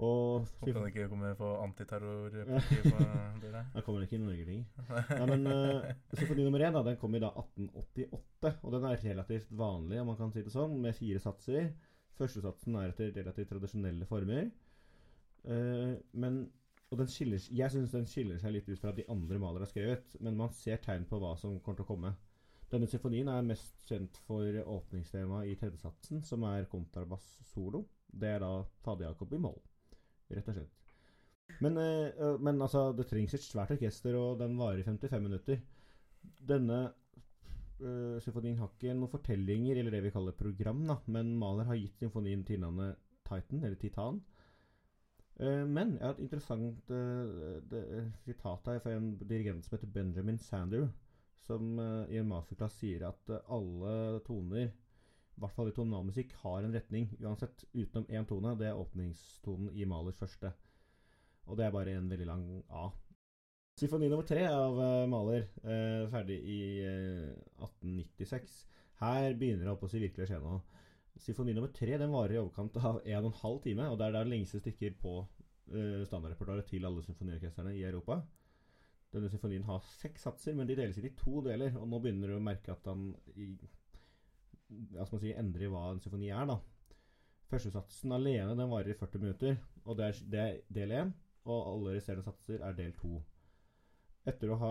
[0.02, 3.02] Og Håper han ikke kommer på antiterror på
[3.44, 3.62] dere.
[3.76, 4.64] Han kommer ikke i Norge lenger.
[5.12, 9.04] Ja, men uh, Symfoni nummer én da, den kom i da 1888, og den er
[9.04, 11.70] relativt vanlig, om man kan si det sånn, med fire satser.
[12.22, 14.50] Førstesatsen er etter relativt tradisjonelle former.
[15.42, 16.44] Uh, men
[16.92, 19.70] og den skiller, Jeg syns den skiller seg litt ut fra de andre malere har
[19.70, 22.10] skrevet, men man ser tegn på hva som kommer til å komme.
[22.72, 27.82] Denne symfonien er mest kjent for åpningstemaet i tredjesatsen, som er kontrabass-solo.
[28.12, 28.52] Det er da
[28.84, 29.56] Fader Jakob i moll,
[30.32, 30.78] rett og slett.
[31.64, 35.60] Men, øh, men altså, det trengs et svært orkester, og den varer i 55 minutter.
[36.48, 36.82] Denne
[37.82, 41.78] øh, symfonien har ikke noen fortellinger, eller det vi kaller program, da, men Maler har
[41.80, 44.20] gitt symfonien til navnet Titan, eller Titan.
[45.40, 46.90] Uh, men jeg har et interessant
[48.20, 50.90] sitat her fra en dirigent som heter Benjamin Sander,
[51.42, 51.80] som
[52.12, 54.68] i en masterclass sier at alle toner,
[55.32, 58.52] i hvert fall i tonalmusikk, har en retning uansett, utenom én tone.
[58.60, 60.52] Det er åpningstonen i Malers første.
[61.48, 62.90] Og det er bare en veldig lang A.
[63.80, 67.30] Symfoni nummer tre av uh, Maler, uh, ferdig i uh,
[67.64, 68.58] 1896.
[69.00, 70.60] Her begynner det å si virkelig å skje noe.
[71.22, 74.06] Symfoni nummer tre den varer i overkant av en og en halv time, og det
[74.08, 78.20] er det lengste stykker på uh, standardrepertoaret til alle symfoniorkestrene i Europa.
[79.12, 82.32] Denne symfonien har seks satser, men de deles inn i to deler, og nå begynner
[82.32, 83.50] du å merke at han i,
[84.92, 86.60] hva skal man si, endrer hva en symfoni er, da.
[87.52, 91.12] Førstesatsen alene den varer i 40 minutter, og det er, det er del 1.
[91.48, 93.18] Og alle resterende satser er del 2.
[94.22, 94.68] Etter å ha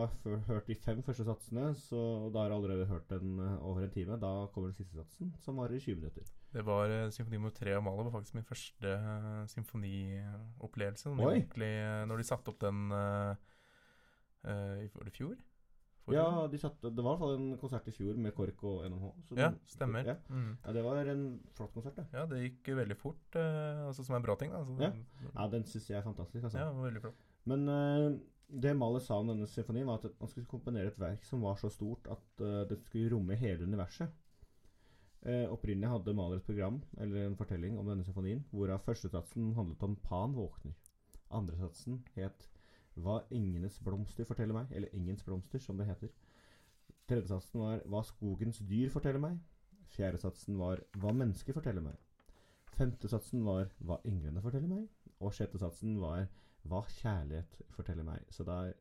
[0.48, 2.00] hørt de fem første satsene, så
[2.32, 5.34] da har jeg allerede hørt den eh, over en time, da kommer den siste satsen,
[5.44, 6.30] som varer i 20 minutter.
[6.56, 11.12] Det var uh, Symfoni nummer tre av Mahler var faktisk min første uh, symfoniopplevelse.
[11.20, 13.36] Når, de satte opp den uh,
[14.48, 15.36] i Var det fjor?
[16.02, 16.24] Forrige?
[16.24, 18.86] Ja, de satte, det var i hvert fall en konsert i fjor med KORK og
[18.88, 19.10] NMH.
[19.28, 20.08] så ja, stemmer.
[20.08, 20.56] Ja, Mm.
[20.64, 22.08] ja, det var en flott konsert, det.
[22.16, 24.56] Ja, det gikk veldig fort, altså som er en bra ting.
[24.56, 24.64] Da.
[24.64, 24.94] Altså, Ja.
[25.36, 26.44] Ja, den syns jeg er fantastisk.
[26.48, 26.58] altså.
[26.58, 27.28] ja, veldig flott.
[27.46, 28.20] Men eh,
[28.52, 31.60] det Mahler sa om denne symfonien, var at man skulle komponere et verk som var
[31.60, 34.12] så stort at uh, det skulle romme hele universet.
[35.22, 39.84] Uh, opprinnelig hadde Mahler et program, eller en fortelling, om denne symfonien, hvorav førstesatsen handlet
[39.86, 40.76] om Pan våkner.
[41.32, 42.50] Andresatsen het
[43.00, 46.12] Hva engenes blomster forteller meg, eller Engens blomster, som det heter.
[47.08, 49.40] Tredjesatsen var Hva skogens dyr forteller meg.
[49.96, 51.96] Fjerdesatsen var Hva mennesker forteller meg.
[52.78, 54.88] Femtesatsen var Hva englene forteller meg.
[55.22, 56.28] Og sjette satsen var
[56.68, 58.24] Hva kjærlighet forteller meg.
[58.34, 58.74] Så det er,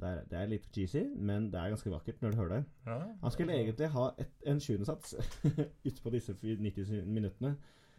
[0.00, 2.64] det er, det er litt cheesy, men det er ganske vakkert når du hører det.
[2.86, 3.62] Ja, Han skulle ja.
[3.64, 5.14] egentlig ha et, en sjuendesats
[5.88, 7.56] utpå disse 90 minuttene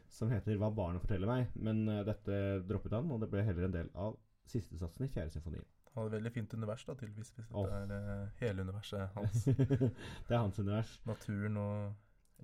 [0.10, 2.38] som heter 'Hva barnet forteller meg', men uh, dette
[2.70, 4.16] droppet han, og det ble heller en del av
[4.48, 5.60] siste satsen i fjerde symfoni.
[5.94, 7.34] Han hadde veldig fint univers, da, tydeligvis.
[7.36, 7.66] Hvis Åh.
[7.68, 9.44] dette er uh, hele universet hans.
[9.46, 11.02] det er hans univers.
[11.06, 11.94] Naturen og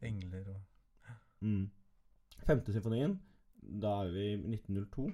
[0.02, 0.62] engler og
[1.44, 1.70] Mm.
[2.44, 3.18] Femte symfonien,
[3.82, 5.06] da er vi i 1902.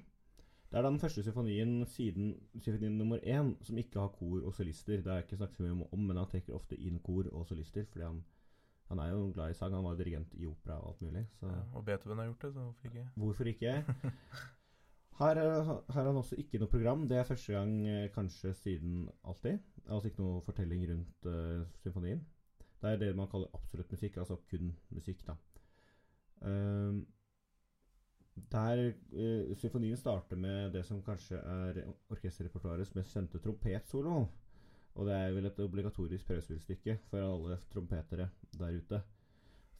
[0.69, 4.53] Det er da den første symfonien siden symfonien nummer én som ikke har kor og
[4.53, 5.01] solister.
[5.01, 7.47] Det har jeg ikke snakket så mye om, men han trekker ofte inn kor og
[7.49, 8.21] solister, fordi han,
[8.89, 9.73] han er jo glad i sang.
[9.73, 11.25] Han var dirigent i opera og alt mulig.
[11.39, 13.05] Så ja, Og Beethoven har gjort det, så hvorfor ikke?
[13.23, 13.75] hvorfor ikke?
[15.19, 15.43] Her,
[15.89, 17.07] har han også ikke noe program.
[17.07, 19.57] Det er første gang eh, kanskje siden alltid.
[19.75, 22.21] Det altså ikke noe fortelling rundt uh, symfonien.
[22.81, 25.35] Det er det man kaller absolutt musikk, altså kun musikk, da.
[26.47, 27.01] Ehm,
[28.51, 34.19] der uh, Symfonien starter med det som kanskje er orkesterrepertoarets mest kjente trompetsolo.
[34.95, 39.01] Og det er vel et obligatorisk prøvespillstykke for alle trompetere der ute.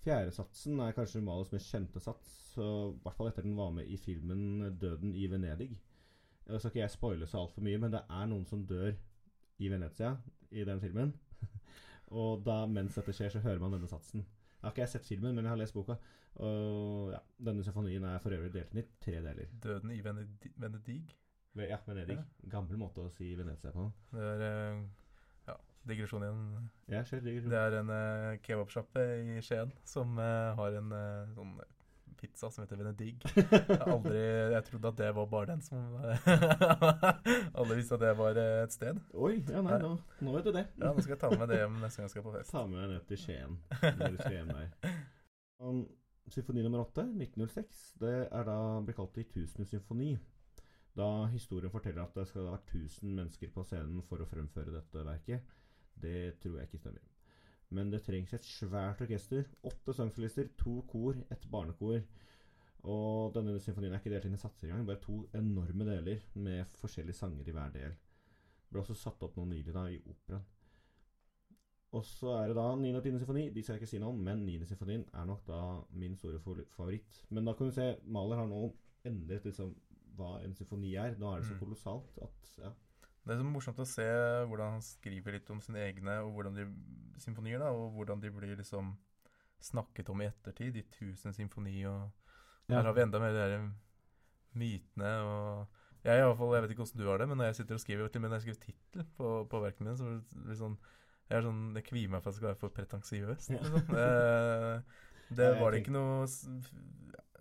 [0.03, 3.87] Fjerdesatsen er kanskje Mahlers mest kjente sats, så i hvert fall etter den var med
[3.87, 5.75] i filmen 'Døden i Venedig'.
[6.49, 8.93] Jeg skal ikke jeg spoile så altfor mye, men det er noen som dør
[9.59, 10.15] i Venezia
[10.51, 11.13] i den filmen.
[12.21, 14.25] og da mens dette skjer, så hører man denne satsen.
[14.59, 15.95] Jeg har ikke jeg sett filmen, men jeg har lest boka.
[16.43, 19.47] Og ja, Denne symfonien er for øvrig delt inn i tre deler.
[19.63, 20.51] Døden i Venedig.
[20.59, 20.99] Venedig.
[21.55, 22.17] Ja, Venedig.
[22.51, 23.87] Gammel måte å si Venezia på.
[24.11, 24.81] Det er eh,
[25.47, 25.55] ja,
[25.87, 26.43] digresjon igjen.
[26.91, 27.55] Ja, selv digresjon.
[27.55, 31.55] Det er en uh, kebabsjappe i Skien som uh, har en uh, sånn
[32.19, 33.13] pizza som heter Venedig.
[33.35, 34.19] Jeg, aldri,
[34.53, 35.95] jeg trodde at det var bare den som
[37.59, 38.99] Alle visste at det var eh, et sted.
[39.13, 39.93] Oi, ja nei, nå,
[40.25, 40.65] nå vet du det.
[40.79, 42.51] Ja, Nå skal jeg ta med det hjem neste gang jeg skal på fest.
[42.55, 43.55] Ta med deg ned til Skien
[44.01, 44.97] når du skal der.
[45.59, 45.85] Um,
[46.29, 50.11] symfoni nummer åtte, 1906, det er da blir kalt i symfoni.
[50.99, 54.73] Da historien forteller at det skal ha vært 1000 mennesker på scenen for å fremføre
[54.75, 55.55] dette verket.
[55.99, 57.18] Det tror jeg ikke stemmer.
[57.71, 59.45] Men det trengs et svært orkester.
[59.63, 62.01] Åtte sangsolister, to kor, et barnekor.
[62.89, 64.87] Og denne symfonien er ikke delt inn i satser engang.
[64.87, 67.91] Bare to enorme deler med forskjellige sanger i hver del.
[67.91, 70.45] Det ble også satt opp noe nylig da i operaen.
[71.97, 72.89] Og så er det da 9.
[72.99, 73.15] og 10.
[73.19, 73.47] symfoni.
[73.53, 74.59] De skal jeg ikke si noe om, men 9.
[74.69, 75.61] symfonien er nok da
[75.97, 77.23] min store favoritt.
[77.33, 78.59] Men da kan du se Maler har nå
[79.09, 79.71] endret liksom
[80.19, 81.15] hva en symfoni er.
[81.17, 81.59] Nå er det så Mm.
[81.63, 82.71] kolossalt at ja.
[83.29, 84.05] Det er så morsomt å se
[84.49, 86.65] hvordan han skriver litt om sine egne og hvordan de
[87.21, 88.95] symfonier, da, og hvordan de blir liksom
[89.61, 90.73] snakket om i ettertid.
[90.73, 92.09] De tusen symfoni og
[92.69, 93.67] Her har vi enda mer de der
[94.57, 97.49] mytene og jeg, i alle fall, jeg vet ikke hvordan du har det, men når
[97.49, 99.97] jeg sitter og skriver til og med når jeg skriver tittel på, på verkene mine,
[99.99, 100.07] så
[100.39, 100.77] blir det sånn
[101.29, 103.51] Jeg er sånn, jeg kvier meg for at det skal være for pretensiøst.
[103.53, 103.59] Ja.
[103.59, 103.91] Liksom.
[103.93, 106.23] Det, det var det ikke noe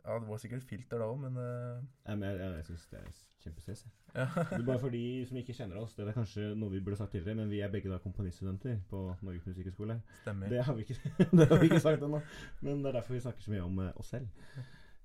[0.08, 1.82] Ja, det var sikkert filter da òg, men uh...
[2.06, 3.08] Ja, men Jeg, jeg, jeg syns det er
[3.42, 3.82] kjempestress.
[4.14, 4.26] ja.
[4.70, 7.36] Bare for de som ikke kjenner oss, det er kanskje noe vi burde sagt tidligere,
[7.42, 9.98] men vi er begge da komponiststudenter på Norges Musikkhøgskole.
[10.22, 10.48] Stemmer.
[10.48, 10.96] Det har ikke,
[11.36, 12.22] det har vi ikke sagt ennå,
[12.64, 14.30] men det er derfor vi snakker så mye om eh, oss selv.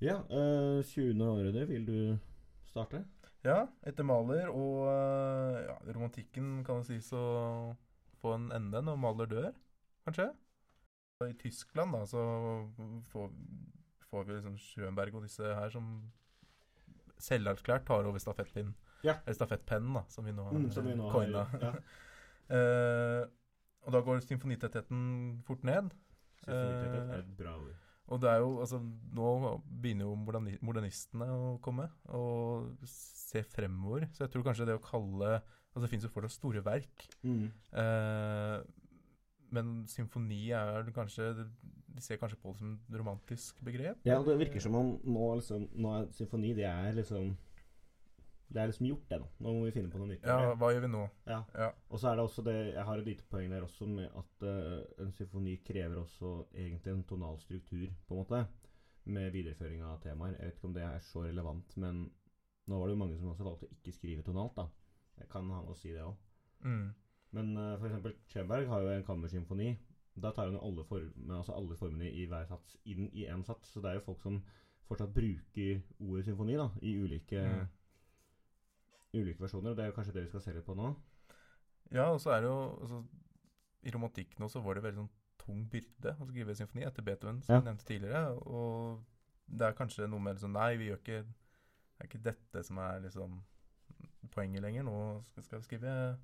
[0.04, 1.20] Ja, uh, 20.
[1.20, 1.98] århundre, vil du
[2.72, 3.04] starte?
[3.44, 7.24] Ja, etter Maler og øh, ja, romantikken kan det sies å
[8.22, 9.50] få en ende når Maler dør,
[10.08, 10.30] kanskje.
[11.28, 12.22] I Tyskland da, så
[13.12, 13.30] får,
[14.14, 15.90] får vi liksom Schönberg og disse her som
[17.24, 18.74] selverklært tar over stafettpinnen.
[19.04, 19.18] Ja.
[19.26, 21.46] Eller stafettpennen, da, som vi nå har Mm, som vi nå har, coina.
[21.60, 21.72] ja.
[22.54, 23.24] uh,
[23.84, 25.00] og da går symfonitettheten
[25.48, 25.90] fort ned.
[26.44, 27.74] Symfonitettet Eh, er et bra ord.
[28.12, 28.80] Og det er jo, altså,
[29.16, 29.28] nå
[29.82, 34.10] begynner jo moderni modernistene å komme og se fremover.
[34.12, 35.42] Så jeg tror kanskje det å kalle
[35.74, 37.04] Altså det finnes jo fortsatt store verk.
[37.26, 37.48] Mm.
[37.82, 38.58] Eh,
[39.58, 41.32] men symfoni er kanskje
[41.94, 44.06] de ser kanskje på det som et romantisk begrep.
[44.08, 47.36] Ja, det virker som om nå, liksom, nå er symfoni det er liksom
[48.54, 49.28] Det er liksom gjort, det nå.
[49.42, 50.26] Nå må vi finne på noe nytt.
[50.30, 51.04] Ja, hva gjør vi nå?
[51.26, 51.40] Ja.
[51.58, 51.70] Ja.
[51.90, 54.46] Og så er det også det Jeg har et lite poeng der også med at
[54.46, 58.44] uh, en symfoni krever også egentlig en tonal struktur, på en måte.
[59.06, 60.36] Med videreføring av temaer.
[60.38, 62.04] Jeg vet ikke om det er så relevant, men
[62.70, 64.68] nå var det jo mange som også valgte å ikke skrive tonalt, da.
[65.18, 66.14] Jeg kan ha noe å si det òg.
[66.64, 66.86] Mm.
[67.34, 69.74] Men uh, for eksempel Schönberg har jo en kammersymfoni.
[70.16, 73.72] Da tar hun alle, form, altså alle formene i hver sats inn i én sats.
[73.74, 74.44] Så det er jo folk som
[74.88, 77.68] fortsatt bruker ordet symfoni da, i ulike, Mm.
[79.14, 79.72] ulike versjoner.
[79.72, 80.96] Og det er jo kanskje det vi skal se litt på nå.
[81.92, 83.04] Ja, og så er det jo altså,
[83.84, 85.10] I romantikken også var det veldig sånn
[85.44, 87.62] tung byrde å skrive symfoni etter Beethoven, som Ja.
[87.62, 88.38] nevnte tidligere.
[88.48, 89.04] Og
[89.50, 92.78] det er kanskje noe med liksom Nei, vi gjør ikke Det er ikke dette som
[92.78, 93.44] er liksom
[94.32, 94.84] poenget lenger.
[94.84, 96.18] Nå skal vi skrive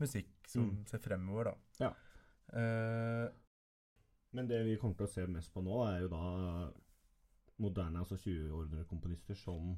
[0.00, 0.86] musikk som Mm.
[0.86, 1.54] ser fremover, da.
[1.80, 1.92] Ja.
[2.52, 3.28] Eh,
[4.30, 6.24] Men det vi kommer til å se mest på nå, er jo da
[7.58, 9.72] moderne, altså 20-århundrekomponister som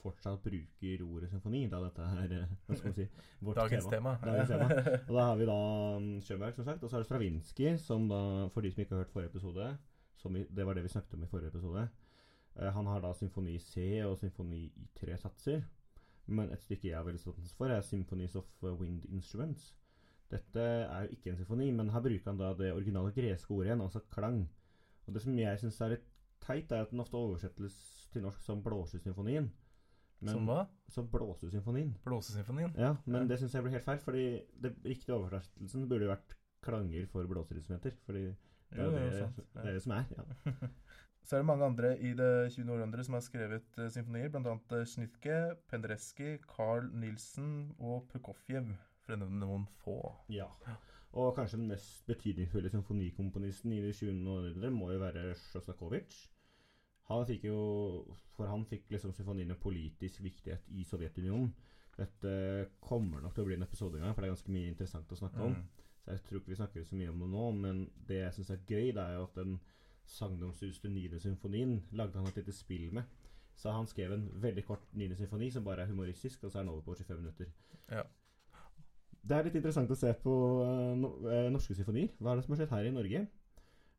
[0.00, 3.06] fortsatt bruker ordet symfoni, da dette er eh, hva skal man si,
[3.42, 4.14] vårt dagens tema.
[4.22, 4.68] Dagens tema.
[5.08, 5.58] Og da har vi da
[5.96, 8.20] um, Schönberg, som sagt, og så er det Stravinskij, som da,
[8.54, 9.70] for de som ikke har hørt forrige episode
[10.16, 11.88] som vi, Det var det vi snakket om i forrige episode.
[12.56, 15.64] uh, han har da symfoni C og symfoni i tre satser.
[16.26, 19.74] Men et stykke jeg har veldig stått for, er Symphonies of Wind Instruments.
[20.30, 23.68] Dette er jo ikke en symfoni, men her bruker han da det originale greske ordet
[23.70, 24.40] igjen, altså klang.
[25.06, 26.08] Og det som jeg syns er litt
[26.42, 27.76] teit, er at den ofte oversettes
[28.12, 29.50] til norsk som Blåsesymfonien.
[30.20, 30.66] Men- Som hva?
[30.88, 31.94] Som Blåsesymfonien.
[32.04, 32.74] Blåsesymfonien?
[32.76, 33.28] Ja, men Ja.
[33.28, 33.98] det syns jeg blir helt feil.
[33.98, 37.92] Fordi det riktige oversettelsen burde jo vært klanger for blåseinstrumenter.
[38.06, 38.24] Fordi
[38.72, 39.36] det er Jo, det, sant.
[39.36, 40.04] det, er det som er.
[40.16, 40.52] Ja.
[41.26, 42.70] Så er det mange andre i det 20.
[42.70, 44.42] århundre som har skrevet uh, symfonier, bl.a.
[44.46, 48.68] Snitke, Schnitke, Penderecki, Carl Nielsen og Prokofjev,
[49.06, 50.00] for å nevne noen få.
[50.66, 50.76] ja.
[51.16, 54.18] Og kanskje den mest betydningsfulle symfonikomponisten i det 20.
[54.28, 56.26] århundre må jo være Sjostakovitsj.
[57.06, 57.60] Han fikk jo
[58.34, 61.54] For han fikk liksom symfoniene politisk viktighet i Sovjetunionen.
[61.96, 62.32] Dette
[62.84, 65.14] kommer nok til å bli en episode en gang, for det er ganske mye interessant
[65.14, 65.54] å snakke om.
[65.54, 65.86] Mm.
[66.02, 67.78] Så jeg tror ikke vi snakker så mye om det nå, men
[68.10, 69.54] det jeg syns er gøy, det er jo at den
[70.06, 73.08] sagnomsuste niende symfonien lagde han et lite spill med.
[73.56, 76.66] Så han skrev en veldig kort niende symfoni som bare er humoristisk, og så er
[76.66, 77.48] den over på 25 minutter.
[77.88, 78.04] Ja.
[79.26, 82.12] Det er litt interessant å se på eh, eh, norske symfonier.
[82.20, 83.24] Hva er det som har skjedd her i Norge?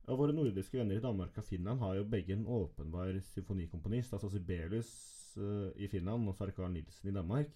[0.08, 4.14] Og Våre nordiske venner i Danmark og Finland har jo begge en åpenbar symfonikomponist.
[4.16, 4.92] Altså Sibelius
[5.36, 7.52] eh, i Finland, og Sarkar Nielsen i Danmark.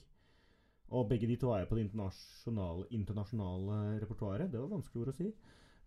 [0.91, 4.51] Og begge de to er på det internasjonale, internasjonale repertoaret.
[4.51, 5.31] Det var vanskelig ord å si.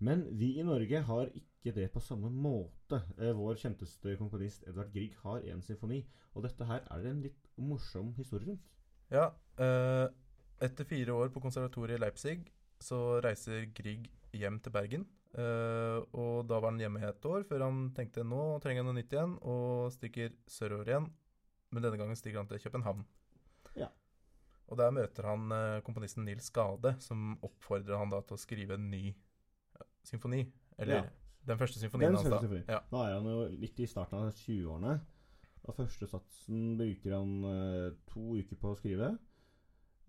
[0.05, 3.03] Men vi i Norge har ikke det på samme måte.
[3.37, 6.01] Vår kjenteste komponist Edvard Grieg har én symfoni,
[6.33, 8.71] og dette her er en litt morsom historie rundt.
[9.13, 9.29] Ja,
[9.61, 10.09] eh,
[10.65, 12.39] etter fire år på konservatoriet i Leipzig
[12.83, 15.05] så reiser Grieg hjem til Bergen.
[15.35, 18.97] Uh, og da var han hjemme et år, før han tenkte nå trenger jeg noe
[19.01, 21.09] nytt igjen, og stikker sørover igjen.
[21.75, 23.03] Men denne gangen stikker han til København.
[23.79, 23.89] Ja.
[24.71, 28.79] Og der møter han uh, komponisten Nils Gade, som oppfordrer han da til å skrive
[28.79, 30.45] en ny ja, symfoni.
[30.79, 31.11] Eller Ja.
[31.51, 32.63] den første symfonien Den hans, da.
[32.71, 32.81] Ja.
[32.93, 34.97] Da er han jo litt i starten av 20-årene.
[35.65, 39.15] Og første satsen bruker han eh, to uker på å skrive.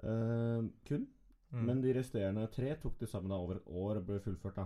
[0.03, 1.07] Eh, kun.
[1.51, 1.65] Mm.
[1.65, 4.55] Men de resterende tre tok til sammen da over et år og ble fullført.
[4.55, 4.65] da.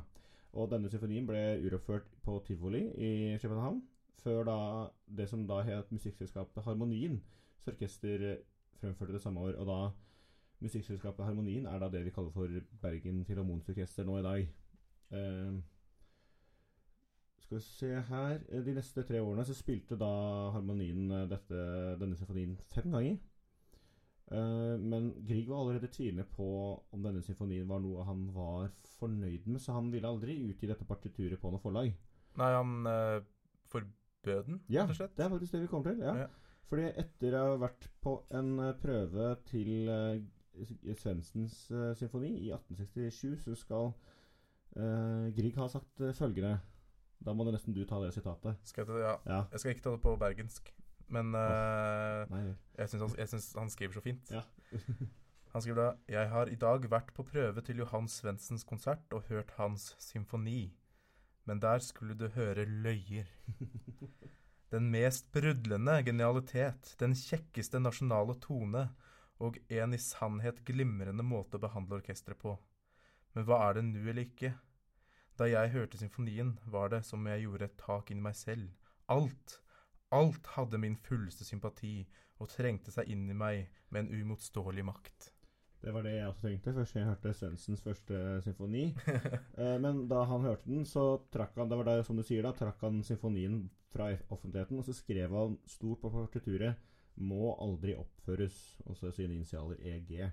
[0.57, 3.81] Og denne symfonien ble uroppført på Tivoli i København.
[4.23, 4.59] Før da
[5.17, 7.21] det som da het musikkselskapet Harmonien,
[7.59, 8.37] så orkester
[8.79, 9.53] fremførte det samme år.
[9.61, 9.91] Og da
[10.59, 12.47] musikkselskapet Harmonien er da det vi kaller for
[12.81, 14.49] Bergen Filharmonisk nå i dag.
[15.11, 15.61] Uh,
[17.39, 20.09] skal vi se her De neste tre årene så spilte da
[20.53, 21.61] Harmonien eh, dette,
[21.97, 23.17] denne symfonien fem ganger.
[24.29, 26.47] Eh, men Grieg var allerede tvilende på
[26.93, 30.85] om denne symfonien var noe han var fornøyd med, så han ville aldri utgi dette
[30.85, 31.89] partituret på noe forlag.
[32.39, 33.21] Nei, han eh,
[33.71, 35.15] forbød den, Ja, rett og slett.
[35.17, 36.05] det er faktisk det vi kommer til.
[36.05, 36.15] ja.
[36.25, 36.29] Ja.
[36.69, 40.19] Fordi etter å ha vært på en eh, prøve til uh,
[40.99, 43.89] Svendsens uh, symfoni i 1867, så skal
[44.77, 46.59] uh, Grieg ha sagt følgende
[47.25, 48.61] Da må det nesten du ta det sitatet.
[48.69, 49.15] Skal jeg, ta, ja.
[49.25, 49.39] Ja.
[49.49, 50.69] jeg skal ikke ta det på bergensk,
[51.13, 52.43] men uh, Nei,
[52.77, 54.33] jeg syns han, han skriver så fint.
[54.33, 54.43] Ja.
[55.53, 59.29] han skriver da Jeg har i dag vært på prøve til Johan Svendsens konsert og
[59.31, 60.73] hørt hans symfoni,
[61.49, 63.29] men der skulle du høre løyer.
[64.69, 68.83] Den mest brudlende genialitet, den kjekkeste nasjonale tone
[69.41, 72.53] og en i sannhet glimrende måte å behandle orkesteret på.
[73.33, 74.51] Men hva er det nu eller ikke?
[75.41, 78.37] Da jeg hørte symfonien, var det som om jeg gjorde et tak inn i meg
[78.37, 78.69] selv.
[79.09, 79.57] Alt,
[80.15, 82.01] alt hadde min fulleste sympati
[82.39, 85.29] og trengte seg inn i meg med en uimotståelig makt.
[85.79, 88.89] Det var det jeg også tenkte først jeg hørte Svendsens første symfoni.
[89.59, 92.45] Eh, men da han hørte den, så trakk han det var da, som du sier
[92.45, 96.79] da, trakk han symfonien fra offentligheten, og så skrev han stort på partituret
[97.19, 100.31] 'Må aldri oppføres', og så sine initialer EG.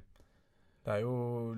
[0.86, 1.56] Det er jo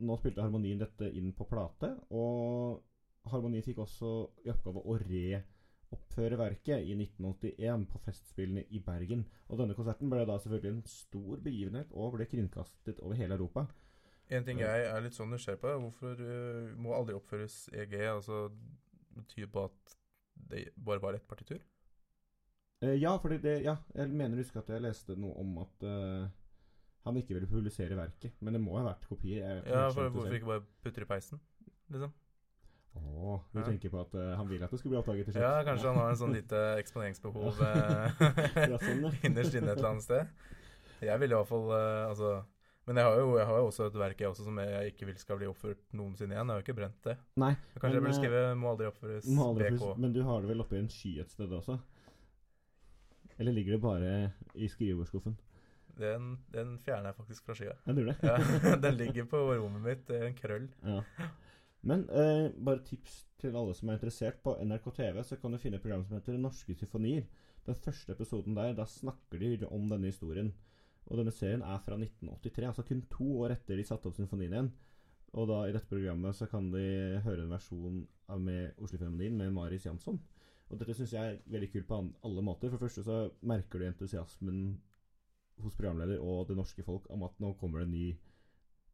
[0.00, 2.80] nå spilte Harmonien dette inn på plate, og
[3.28, 4.12] Harmonien fikk også
[4.46, 9.26] i oppgave å reoppføre verket i 1981 på Festspillene i Bergen.
[9.50, 13.66] Og denne konserten ble da selvfølgelig en stor begivenhet og ble kringkastet over hele Europa.
[14.32, 17.98] En ting jeg er litt sånn nysgjerrig på, er hvorfor uh, må aldri oppføres EG?
[18.08, 18.46] Altså
[19.14, 19.96] betyr på at
[20.50, 21.60] det bare var ett partitur?
[22.82, 25.84] Uh, ja, fordi det, ja, jeg mener å huske at jeg leste noe om at
[25.86, 26.24] uh,
[27.04, 28.36] han ikke ville publisere verket.
[28.40, 29.60] Men det må ha vært kopier.
[29.68, 31.40] Ja, for hvorfor ikke bare putte det i peisen?
[31.92, 32.12] Liksom.
[32.94, 33.64] Åh, du Ja.
[33.66, 35.44] tenker på at uh, han vil at det skulle bli oppdaget til slutt?
[35.44, 39.90] Ja, kanskje han har en sånn lite eksponeringsbehov eh, Ja, sånn, innerst inne et eller
[39.92, 40.34] annet sted.
[41.04, 42.30] Jeg ville i hvert fall altså
[42.84, 45.06] Men jeg har, jo, jeg har jo også et verk jeg også som jeg ikke
[45.08, 46.50] vil skal bli oppført noensinne igjen.
[46.50, 47.14] Jeg har jo ikke brent det.
[47.40, 49.78] Nei, Kanskje Men, jeg burde eh, skrive 'må aldri oppføres må aldri BK'.
[49.78, 51.78] Oppføres, men du har det vel oppe i en sky et sted også?
[53.38, 54.10] Eller ligger det bare
[54.54, 55.38] i skrivebordsskuffen?
[55.98, 57.72] Den, den fjerner jeg faktisk fra skya.
[57.86, 58.16] Jeg.
[58.22, 58.36] Ja,
[58.84, 60.68] den ligger på rommet mitt, det er en krøll.
[60.84, 61.00] Ja.
[61.84, 64.42] Men eh, bare tips til alle som er interessert.
[64.44, 67.26] På NRK TV så kan du finne et program som heter Norske symfonier.
[67.64, 70.52] Den første episoden der, da snakker de om denne historien.
[71.10, 74.54] Og denne serien er fra 1983, altså kun to år etter de satte opp symfonien
[74.54, 74.70] igjen.
[75.34, 76.84] Og da i dette programmet så kan de
[77.24, 80.20] høre en versjon av med Oslofilharmonien med Maris Jansson.
[80.70, 82.70] Og dette syns jeg er veldig kult på alle måter.
[82.70, 84.60] For det første så merker du entusiasmen
[85.62, 88.06] hos programleder og det norske folk om at nå kommer det en ny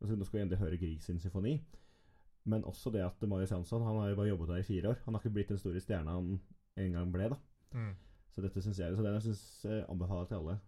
[0.00, 1.58] altså Nå skal vi endelig høre Grieg sin symfoni.
[2.48, 5.02] Men også det at Marius Jansson han har jo bare jobbet der i fire år.
[5.04, 6.38] Han har ikke blitt den store stjerna han
[6.80, 7.28] en gang ble.
[7.34, 7.36] da
[7.72, 7.92] Mm.
[8.34, 10.58] Så dette synes jeg Så den jeg synes anbefaler til alle.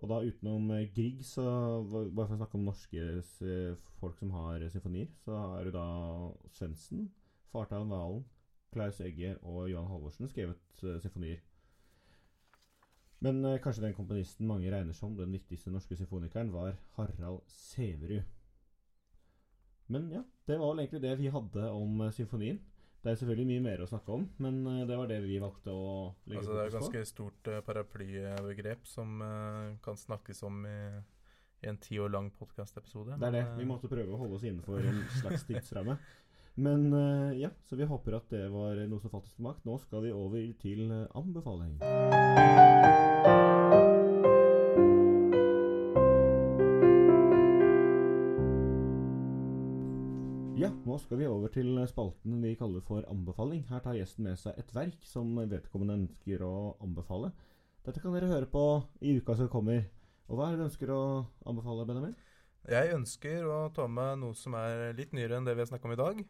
[0.00, 1.44] Og da utenom eh, Grieg, så
[1.84, 5.86] bare for å snakke om norske eh, folk som har symfonier, så er det da
[6.56, 7.10] Svendsen,
[7.52, 8.24] Fartalen Valen,
[8.72, 11.42] Klaus Egge og Johan Halvorsen skrevet eh, symfonier.
[13.20, 18.22] Men eh, kanskje den komponisten mange regner som den viktigste norske symfonikeren, var Harald Sæverud.
[19.90, 22.60] Men ja, det var vel egentlig det vi hadde om eh, symfonien.
[23.00, 25.72] Det er selvfølgelig mye mer å snakke om, men eh, det var det vi valgte
[25.72, 25.86] å
[26.28, 30.80] legge Altså, det er et ganske stort uh, paraplybegrep som uh, kan snakkes om i,
[31.64, 33.16] i en ti år lang podkastepisode.
[33.16, 33.46] Det er det.
[33.56, 35.96] Vi måtte prøve å holde oss innenfor en slags tidsramme.
[36.60, 39.64] Men uh, ja, så vi håper at det var noe som falt oss til makt.
[39.64, 41.78] Nå skal vi over til eh, anbefaling.
[51.00, 53.64] Skal vi over til spalten vi kaller for anbefaling.
[53.70, 57.32] Her tar gjesten med seg et verk som vedkommende ønsker å anbefale.
[57.86, 58.64] Dette kan dere høre på
[59.00, 59.86] i uka som kommer.
[60.30, 61.02] Og hva er det du ønsker å
[61.48, 62.16] anbefale, Benjamin?
[62.68, 65.88] Jeg ønsker å ta med noe som er litt nyere enn det vi har snakka
[65.88, 66.20] om i dag.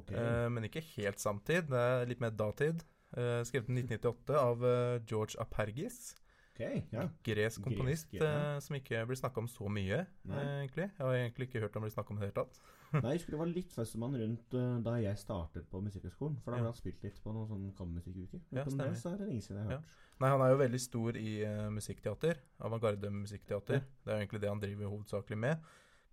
[0.00, 0.16] Okay.
[0.16, 1.68] Eh, men ikke helt samtid.
[1.70, 2.82] Det er litt mer datid.
[3.16, 6.16] Eh, skrevet i 1998 av eh, George Apergis.
[6.58, 7.04] Ok, ja.
[7.22, 8.28] Gresk komponist Gresk, ja.
[8.56, 10.40] eh, som ikke blir snakka om så mye, Nei.
[10.42, 10.88] eh, egentlig.
[10.90, 12.58] Jeg har egentlig ikke hørt om blir bli snakka om i det hele tatt.
[12.98, 16.40] Nei, jeg husker det var litt festemann rundt eh, da jeg startet på Musikkhøgskolen.
[16.42, 16.64] For da Ja.
[16.64, 18.42] ble han spilt litt på noen sånn kammermusikkuker.
[18.50, 19.92] Ja, det så er det lenge siden jeg har hørt.
[20.18, 22.40] Nei, han er jo veldig stor i uh, musikkteater.
[22.66, 23.78] Avantgarde musikkteater.
[23.78, 23.86] Ja.
[24.02, 25.68] Det er jo egentlig det han driver hovedsakelig med.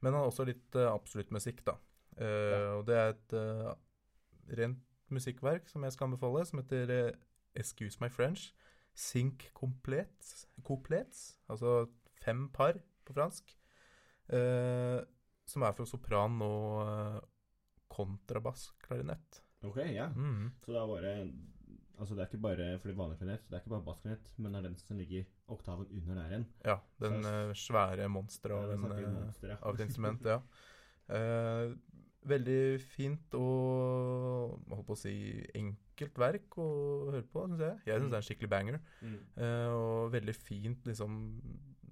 [0.05, 1.73] Men han har også litt uh, absolutt musikk, da.
[2.21, 3.73] Eh, Og det er et uh,
[4.59, 7.15] rent musikkverk som jeg skal anbefale, som heter
[7.57, 8.51] Excuse My French.
[8.95, 11.89] Sync complets, couplets, altså
[12.23, 13.51] fem par på fransk.
[14.31, 15.01] Eh,
[15.45, 17.19] som er for sopran og eh,
[17.91, 19.41] kontrabassklarinett.
[19.65, 20.07] Ok, ja.
[20.15, 20.51] Mm.
[20.65, 21.33] Så det er det
[21.95, 24.57] Altså det er ikke bare fordi vanlig klarinett, det er ikke bare bassklarinett, men det
[24.59, 26.45] er den som ligger oktaven under der igjen.
[26.65, 29.55] Ja, den Så- eh, svære monsteret av, Ja, eh, monster, ja.
[29.61, 30.39] av et instrument, ja.
[31.07, 31.75] Eh,
[32.25, 35.13] veldig fint og holdt på å si
[35.53, 35.84] enkelt
[36.19, 36.67] verk å
[37.11, 37.79] høre på, syns jeg.
[37.87, 38.79] Jeg syns det er en skikkelig banger.
[39.01, 39.17] Mm.
[39.37, 41.17] Uh, og veldig fint liksom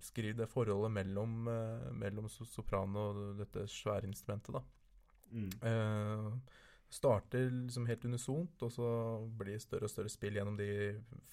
[0.04, 4.64] skriv det forholdet mellom, uh, mellom so- sopran og dette svære instrumentet, da.
[5.34, 5.52] Mm.
[5.64, 6.60] Uh,
[6.94, 8.90] starter liksom helt unisont, og så
[9.40, 10.68] blir det større og større spill gjennom de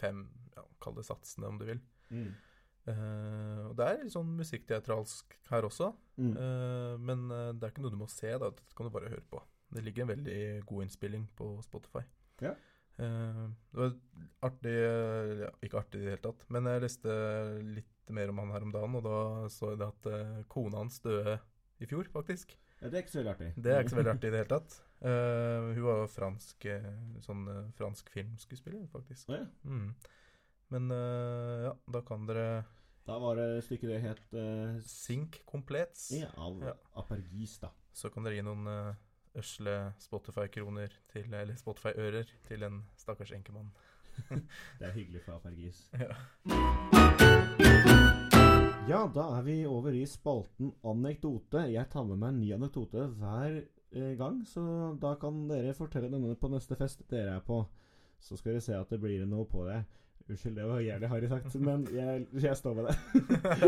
[0.01, 0.23] fem,
[0.55, 1.83] ja, kall det satsene, om du vil.
[2.11, 2.31] Mm.
[2.87, 5.91] Uh, og det er litt sånn musikkteatralsk her også.
[6.17, 6.33] Mm.
[6.39, 8.55] uh, men det er ikke noe du må se, da.
[8.55, 9.43] Det kan du bare høre på.
[9.71, 12.03] Det ligger en veldig god innspilling på Spotify.
[12.45, 12.55] Ja.
[13.01, 13.95] Eh, det var
[14.41, 14.75] artig
[15.41, 17.15] ja, Ikke artig i det hele tatt, men jeg leste
[17.65, 19.19] litt mer om han her om dagen, og da
[19.55, 21.37] så jeg det at uh, kona hans døde
[21.79, 22.57] i fjor, faktisk.
[22.81, 23.51] Ja, det er ikke så veldig artig.
[23.55, 24.75] Det er ikke så veldig artig i det hele tatt.
[25.01, 26.67] Uh, hun var jo fransk
[27.23, 27.45] sånn
[27.79, 29.31] fransk filmskuespiller, faktisk.
[29.31, 29.47] Å ja.
[29.63, 29.93] Mm.
[30.75, 30.93] Men
[31.67, 32.63] ja, da kan dere
[33.07, 36.11] Da var det stykket det het uh, Sync Complets.
[36.15, 36.75] ja, av Ja.
[36.99, 37.71] Apergis, da.
[37.95, 38.99] Så kan dere gi noen uh,
[39.39, 43.71] øsle Spotify-kroner til Eller Spotify-ører til en stakkars enkemann.
[44.79, 45.91] Det er hyggelig fra Fergis.
[45.95, 46.15] Ja.
[48.89, 51.63] Ja, da er vi over i spalten anekdote.
[51.71, 53.61] Jeg tar med meg en ny anekdote hver
[53.93, 54.63] eh, gang, så
[55.01, 57.63] da kan dere fortelle denne på neste fest dere er på.
[58.21, 59.85] Så skal dere se at det blir noe på det.
[60.27, 62.97] Unnskyld, det var jævlig harry sagt, men jeg, jeg står med det.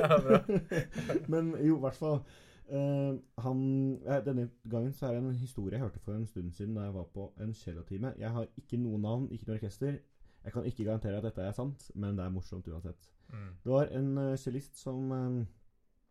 [1.32, 2.20] Men jo, i hvert fall.
[2.68, 3.62] Eh, han,
[4.06, 6.86] eh, denne gangen så er det en historie jeg hørte for en stund siden da
[6.88, 8.14] jeg var på en cellotime.
[8.18, 9.98] Jeg har ikke noe navn, ikke noe orkester.
[10.44, 13.10] Jeg kan ikke garantere at dette er sant, men det er morsomt uansett.
[13.32, 13.50] Mm.
[13.64, 15.44] Det var en uh, cellist som uh,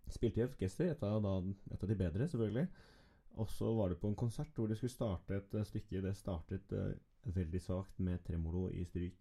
[0.09, 1.35] spilte i et orkester, et av, da,
[1.73, 2.67] et av de bedre, selvfølgelig.
[3.39, 6.01] Og så var det på en konsert hvor de skulle starte et eh, stykke.
[6.03, 6.93] Det startet eh,
[7.23, 9.19] veldig svakt med tremolo i stryk,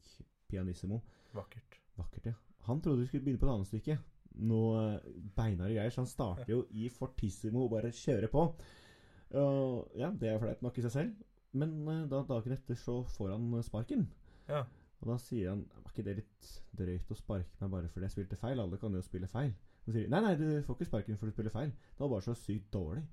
[0.49, 1.01] pianissimo.
[1.35, 1.79] Vakkert.
[1.97, 2.33] Vakkert, ja.
[2.67, 3.99] Han trodde vi skulle begynne på et annet stykke.
[4.39, 5.01] Noe eh,
[5.37, 8.45] beinharde greier, så han starter jo i fortissimo og bare kjører på.
[9.41, 11.13] Og ja, det er flaut nok i seg selv.
[11.53, 14.07] Men eh, da dagen etter så får han eh, sparken.
[14.49, 14.63] Ja.
[15.01, 18.13] Og da sier han Var ikke det litt drøyt å sparke meg bare fordi jeg
[18.17, 18.61] spilte feil?
[18.61, 19.53] Alle kan jo spille feil.
[19.85, 21.71] Så sier de nei, nei, du får ikke sparken fordi du spiller feil.
[21.73, 23.03] Det var bare så sykt dårlig.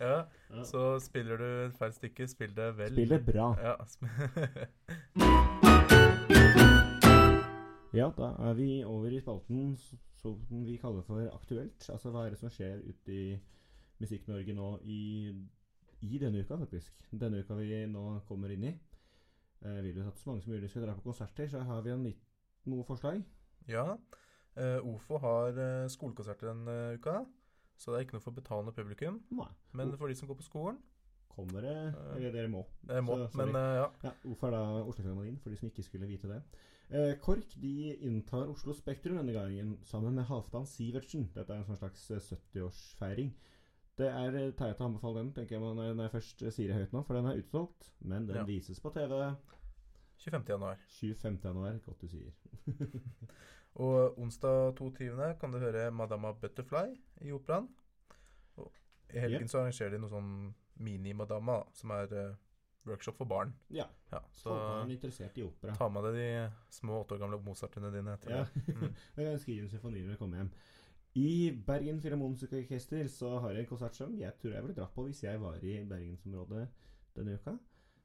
[0.00, 0.62] ja, Ja.
[0.64, 2.92] så spiller du et feil stykke, spill det vel.
[2.94, 3.50] Spill det bra.
[3.60, 3.74] Ja.
[7.96, 9.72] Ja, da er vi over i spalten
[10.20, 10.36] som
[10.66, 11.86] vi kaller for aktuelt.
[11.90, 13.24] Altså hva er det som skjer ute i
[14.00, 15.00] Musikk-Norge nå i,
[16.06, 16.94] i denne uka, faktisk.
[17.10, 18.74] Denne uka vi nå kommer inn i.
[19.64, 21.92] Eh, vil du at så mange som mulig skal dra på konserter, så har vi
[21.92, 22.22] en litt,
[22.70, 23.20] noe forslag.
[23.68, 23.84] ja.
[24.56, 27.18] eh, OFO har eh, skolekonserter denne uka,
[27.76, 29.20] så det er ikke noe for betalende publikum.
[29.36, 29.50] Nei.
[29.76, 30.80] Men for de som går på skolen,
[31.30, 31.74] Kommer det
[32.16, 32.64] Eller dere må.
[32.82, 33.14] det må.
[33.30, 33.84] Så, men eh, ja.
[34.02, 36.40] Ja, OFO er da Oslo-Filharmonien, for de som ikke skulle vite det.
[36.90, 41.28] Eh, KORK de inntar Oslo Spektrum denne gangen sammen med Halvdan Sivertsen.
[41.36, 43.30] Dette er en sånn slags eh, 70-årsfeiring.
[44.00, 46.80] Det er eh, teit å anbefale den, tenker jeg når jeg- først eh, sier det
[46.80, 47.92] høyt nå, for den er utsolgt.
[48.02, 48.44] Men den Ja.
[48.48, 49.36] vises på TV
[50.18, 50.48] 25.
[50.48, 50.78] januar.
[50.98, 51.38] 25.
[51.44, 51.78] januar.
[51.86, 52.32] Godt du sier.
[53.76, 55.38] Og onsdag 22.
[55.38, 57.68] kan du høre Madama Butterfly i operaen.
[58.58, 58.72] Og
[59.14, 59.48] I helgen yep.
[59.52, 60.32] så arrangerer de noe sånn
[60.80, 62.34] Mini-Madama, som er eh,
[62.86, 63.54] workshop for barn.
[63.70, 63.84] Ja.
[64.12, 65.74] Ja, Så er interessert i opera.
[65.76, 68.16] ta med deg de små åtte år gamle Mozartene dine.
[68.22, 68.44] Til Ja.
[68.66, 68.94] Mm.
[69.16, 70.50] Jeg kan skrive en symfoni når jeg kommer hjem.
[71.14, 74.94] I Bergen Filharmoniske Orkester så har jeg en konsert som jeg tror jeg ville dratt
[74.94, 76.68] på hvis jeg var i bergensområdet
[77.16, 77.56] denne uka.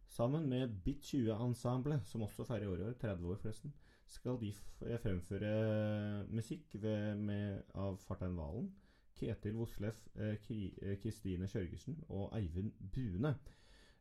[0.07, 3.73] Sammen med Bit 20-ensemblet, som også feirer året i år, 30 år forresten,
[4.07, 4.51] skal de
[4.85, 8.71] eh, fremføre musikk ved, med, av Fartein Valen,
[9.17, 10.35] Ketil Voslef, eh,
[10.81, 13.35] eh, Kristine Kjørgesen og Eivind Bune.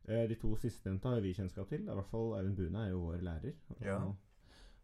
[0.07, 1.81] Eh, de to sistnevnte har vi kjennskap til.
[1.81, 3.53] I hvert fall Eivind Bune er jo vår lærer.
[3.81, 3.99] Ja.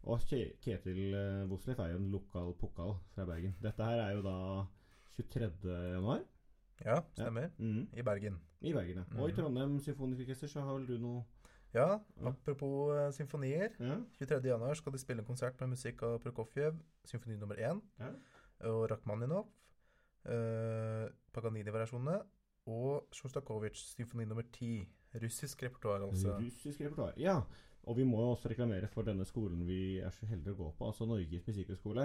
[0.04, 0.20] og
[0.62, 3.56] Ketil eh, Voslef er jo en lokal pokal fra Bergen.
[3.62, 4.66] Dette her er jo da
[5.14, 5.70] 23.
[5.94, 6.24] januar
[6.86, 7.50] Ja, stemmer.
[7.60, 8.40] mm, I Bergen.
[8.62, 8.98] i Bergen.
[8.98, 9.22] ja.
[9.22, 9.36] Og i Mhm.
[9.42, 11.24] Trondheim Symfoniorkester så har vel du noe
[11.74, 12.28] Ja, Ja.
[12.28, 13.12] apropos ja.
[13.12, 13.70] symfonier.
[13.80, 13.98] Ja?
[14.20, 14.44] 23.
[14.50, 18.10] januar skal de spille en konsert med musikk av Prokofjev, symfoni nummer én, Ja.
[18.68, 19.48] og Rakhmaninov,
[20.26, 22.22] eh, Paganini-variasjonene,
[22.68, 24.88] og Sjostakovitsj, symfoni nummer ti.
[25.14, 26.38] Russisk repertoar, altså.
[26.40, 27.14] Russisk repertoar.
[27.18, 27.42] Ja.
[27.90, 30.68] Og vi må jo også reklamere for denne skolen vi er så heldige å gå
[30.78, 32.04] på, altså Norges musikkhøgskole.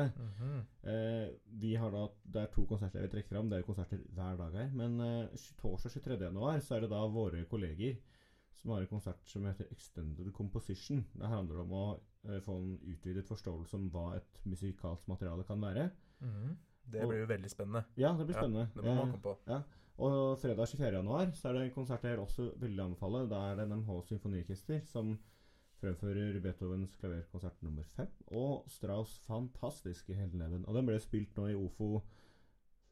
[0.89, 1.27] Eh,
[1.61, 3.51] vi har da, Det er to konserter jeg vil trekke fram.
[3.51, 4.71] Det er jo konserter hver dag her.
[4.73, 5.29] Men eh,
[5.61, 6.17] torsdag 23.
[6.31, 7.99] januar så er det da våre kolleger
[8.57, 11.05] som har en konsert som heter Extended Composition.
[11.13, 11.85] Det handler om å
[12.25, 15.91] eh, få en utvidet forståelse om hva et musikalsk materiale kan være.
[16.25, 16.57] Mhm.
[16.87, 17.85] Det blir jo veldig spennende.
[17.99, 18.69] Ja, det blir Ja, spennende.
[18.73, 19.63] Det må man Eh, komme på.
[19.97, 20.91] Og fredag 24.
[20.99, 23.25] januar så er det en konsert jeg også vil anbefale.
[23.31, 25.15] Da er det NMH Symfoniorkester som
[25.81, 28.11] fremfører Beethovens klaverkonsert nummer fem.
[28.27, 30.67] Og Strauss' fantastiske Helneven.
[30.67, 31.91] Og den ble spilt nå i OFO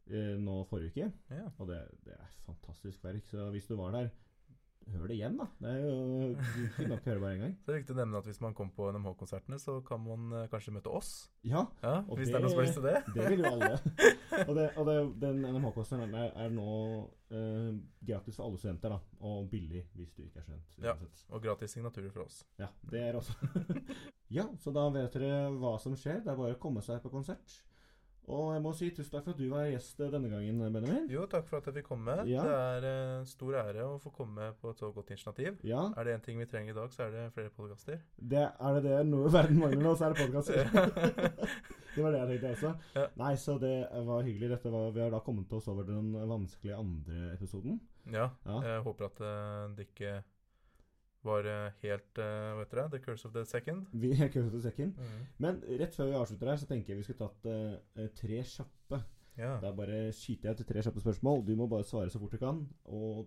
[0.09, 1.11] eh, nå forrige uke.
[1.31, 1.51] Ja.
[1.59, 3.29] Og det, det er et fantastisk verk.
[3.29, 4.09] Så hvis du var der,
[4.93, 5.47] hør det igjen, da.
[5.63, 5.95] Det er jo
[6.69, 7.55] ikke nok å høre bare én gang.
[7.61, 10.35] Så det er viktig å nevne at hvis man kommer på NMH-konsertene, så kan man
[10.37, 11.11] eh, kanskje møte oss.
[11.47, 12.97] Ja, Ja, Hvis det, er noen som har lyst til det.
[13.17, 13.73] det vil jo alle.
[14.49, 16.71] og det, og det, den NMH-konserten er, er nå
[17.35, 17.71] eh,
[18.13, 19.21] gratis for alle studenter, da.
[19.31, 20.81] Og billig hvis du ikke er student.
[20.85, 20.97] Ja.
[21.31, 22.43] Og gratis signaturer for oss.
[22.61, 23.37] Ja, det er også.
[24.39, 26.21] ja, så da vet dere hva som skjer.
[26.25, 27.63] Det er bare å komme seg på konsert.
[28.33, 31.09] Og jeg må si tusen takk for at du var gjest denne gangen, Benjamin.
[31.13, 32.15] Jo, takk for at jeg fikk komme.
[32.31, 32.45] Ja.
[32.47, 32.87] Det er
[33.19, 35.59] en stor ære å få komme på et så godt initiativ.
[35.67, 38.01] Ja, Er det én ting vi trenger i dag, så er det flere podkaster.
[38.01, 40.65] er det det noe verden mangler nå, så er det podkaster.
[41.95, 42.75] det var det jeg tenkte også.
[42.97, 43.07] Ja.
[43.21, 43.75] Nei, så det
[44.09, 44.61] var hyggelig.
[44.65, 47.81] Var, vi har da kommet oss over den vanskelige andre episoden.
[48.09, 48.31] ja.
[48.47, 48.61] Ja.
[48.65, 50.23] Jeg håper at eh, det ikke
[51.25, 52.87] var eh, helt uh, Hva heter det?
[52.95, 53.87] The curse of the second.
[54.03, 54.99] Vi er Curse of the Second.
[54.99, 55.23] Mm.
[55.39, 59.01] Men rett før vi avslutter her, så tenker jeg vi skulle tatt uh, tre kjappe.
[59.39, 59.57] Ja.
[59.63, 61.43] Da bare skyter jeg til tre kjappe spørsmål.
[61.47, 62.61] Du må bare svare så fort du kan.
[62.85, 63.25] Og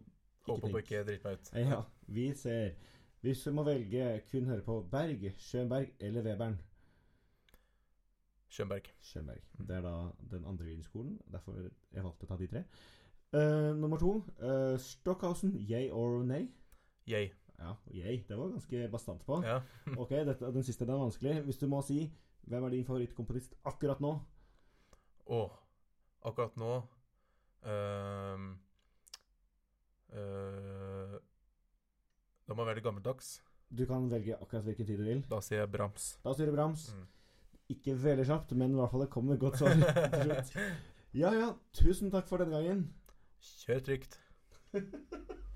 [0.48, 1.52] Håper på ikke drite meg ut.
[1.60, 2.78] Ja, vi ser.
[3.26, 6.56] Hvis du må velge kun høre på Berg, Schönberg eller Webern
[8.50, 8.94] Schönberg.
[9.02, 9.42] Schönberg.
[9.60, 11.20] Det er da den andre videoskolen.
[11.32, 11.58] Derfor
[11.94, 12.64] jeg valgte å ta de tre.
[13.36, 14.14] Uh, nummer to.
[14.40, 16.48] Uh, Stockhausen, yay or nay?
[17.10, 17.34] Yay.
[17.58, 18.22] Ja, yay.
[18.28, 19.42] Det var ganske bastant på.
[19.46, 19.62] Ja.
[20.02, 21.40] Ok, dette, den siste den er vanskelig.
[21.48, 22.06] Hvis du må si
[22.48, 24.14] hvem er din favorittkomponist akkurat nå?
[25.36, 25.52] Og
[26.28, 26.70] akkurat nå
[27.68, 28.46] ehm,
[30.16, 31.18] uh,
[32.48, 33.34] Da må jeg være det gammeldags.
[33.68, 35.26] Du kan velge akkurat hvilken tid du vil.
[35.28, 36.14] Da sier jeg Brams.
[36.24, 36.88] Da sier du Brams.
[36.96, 37.08] Mm.
[37.76, 40.54] Ikke veldig kjapt, men i hvert fall det kommer et godt svar til slutt.
[41.18, 42.86] Ja ja, tusen takk for denne gangen.
[43.66, 44.22] Kjør trygt.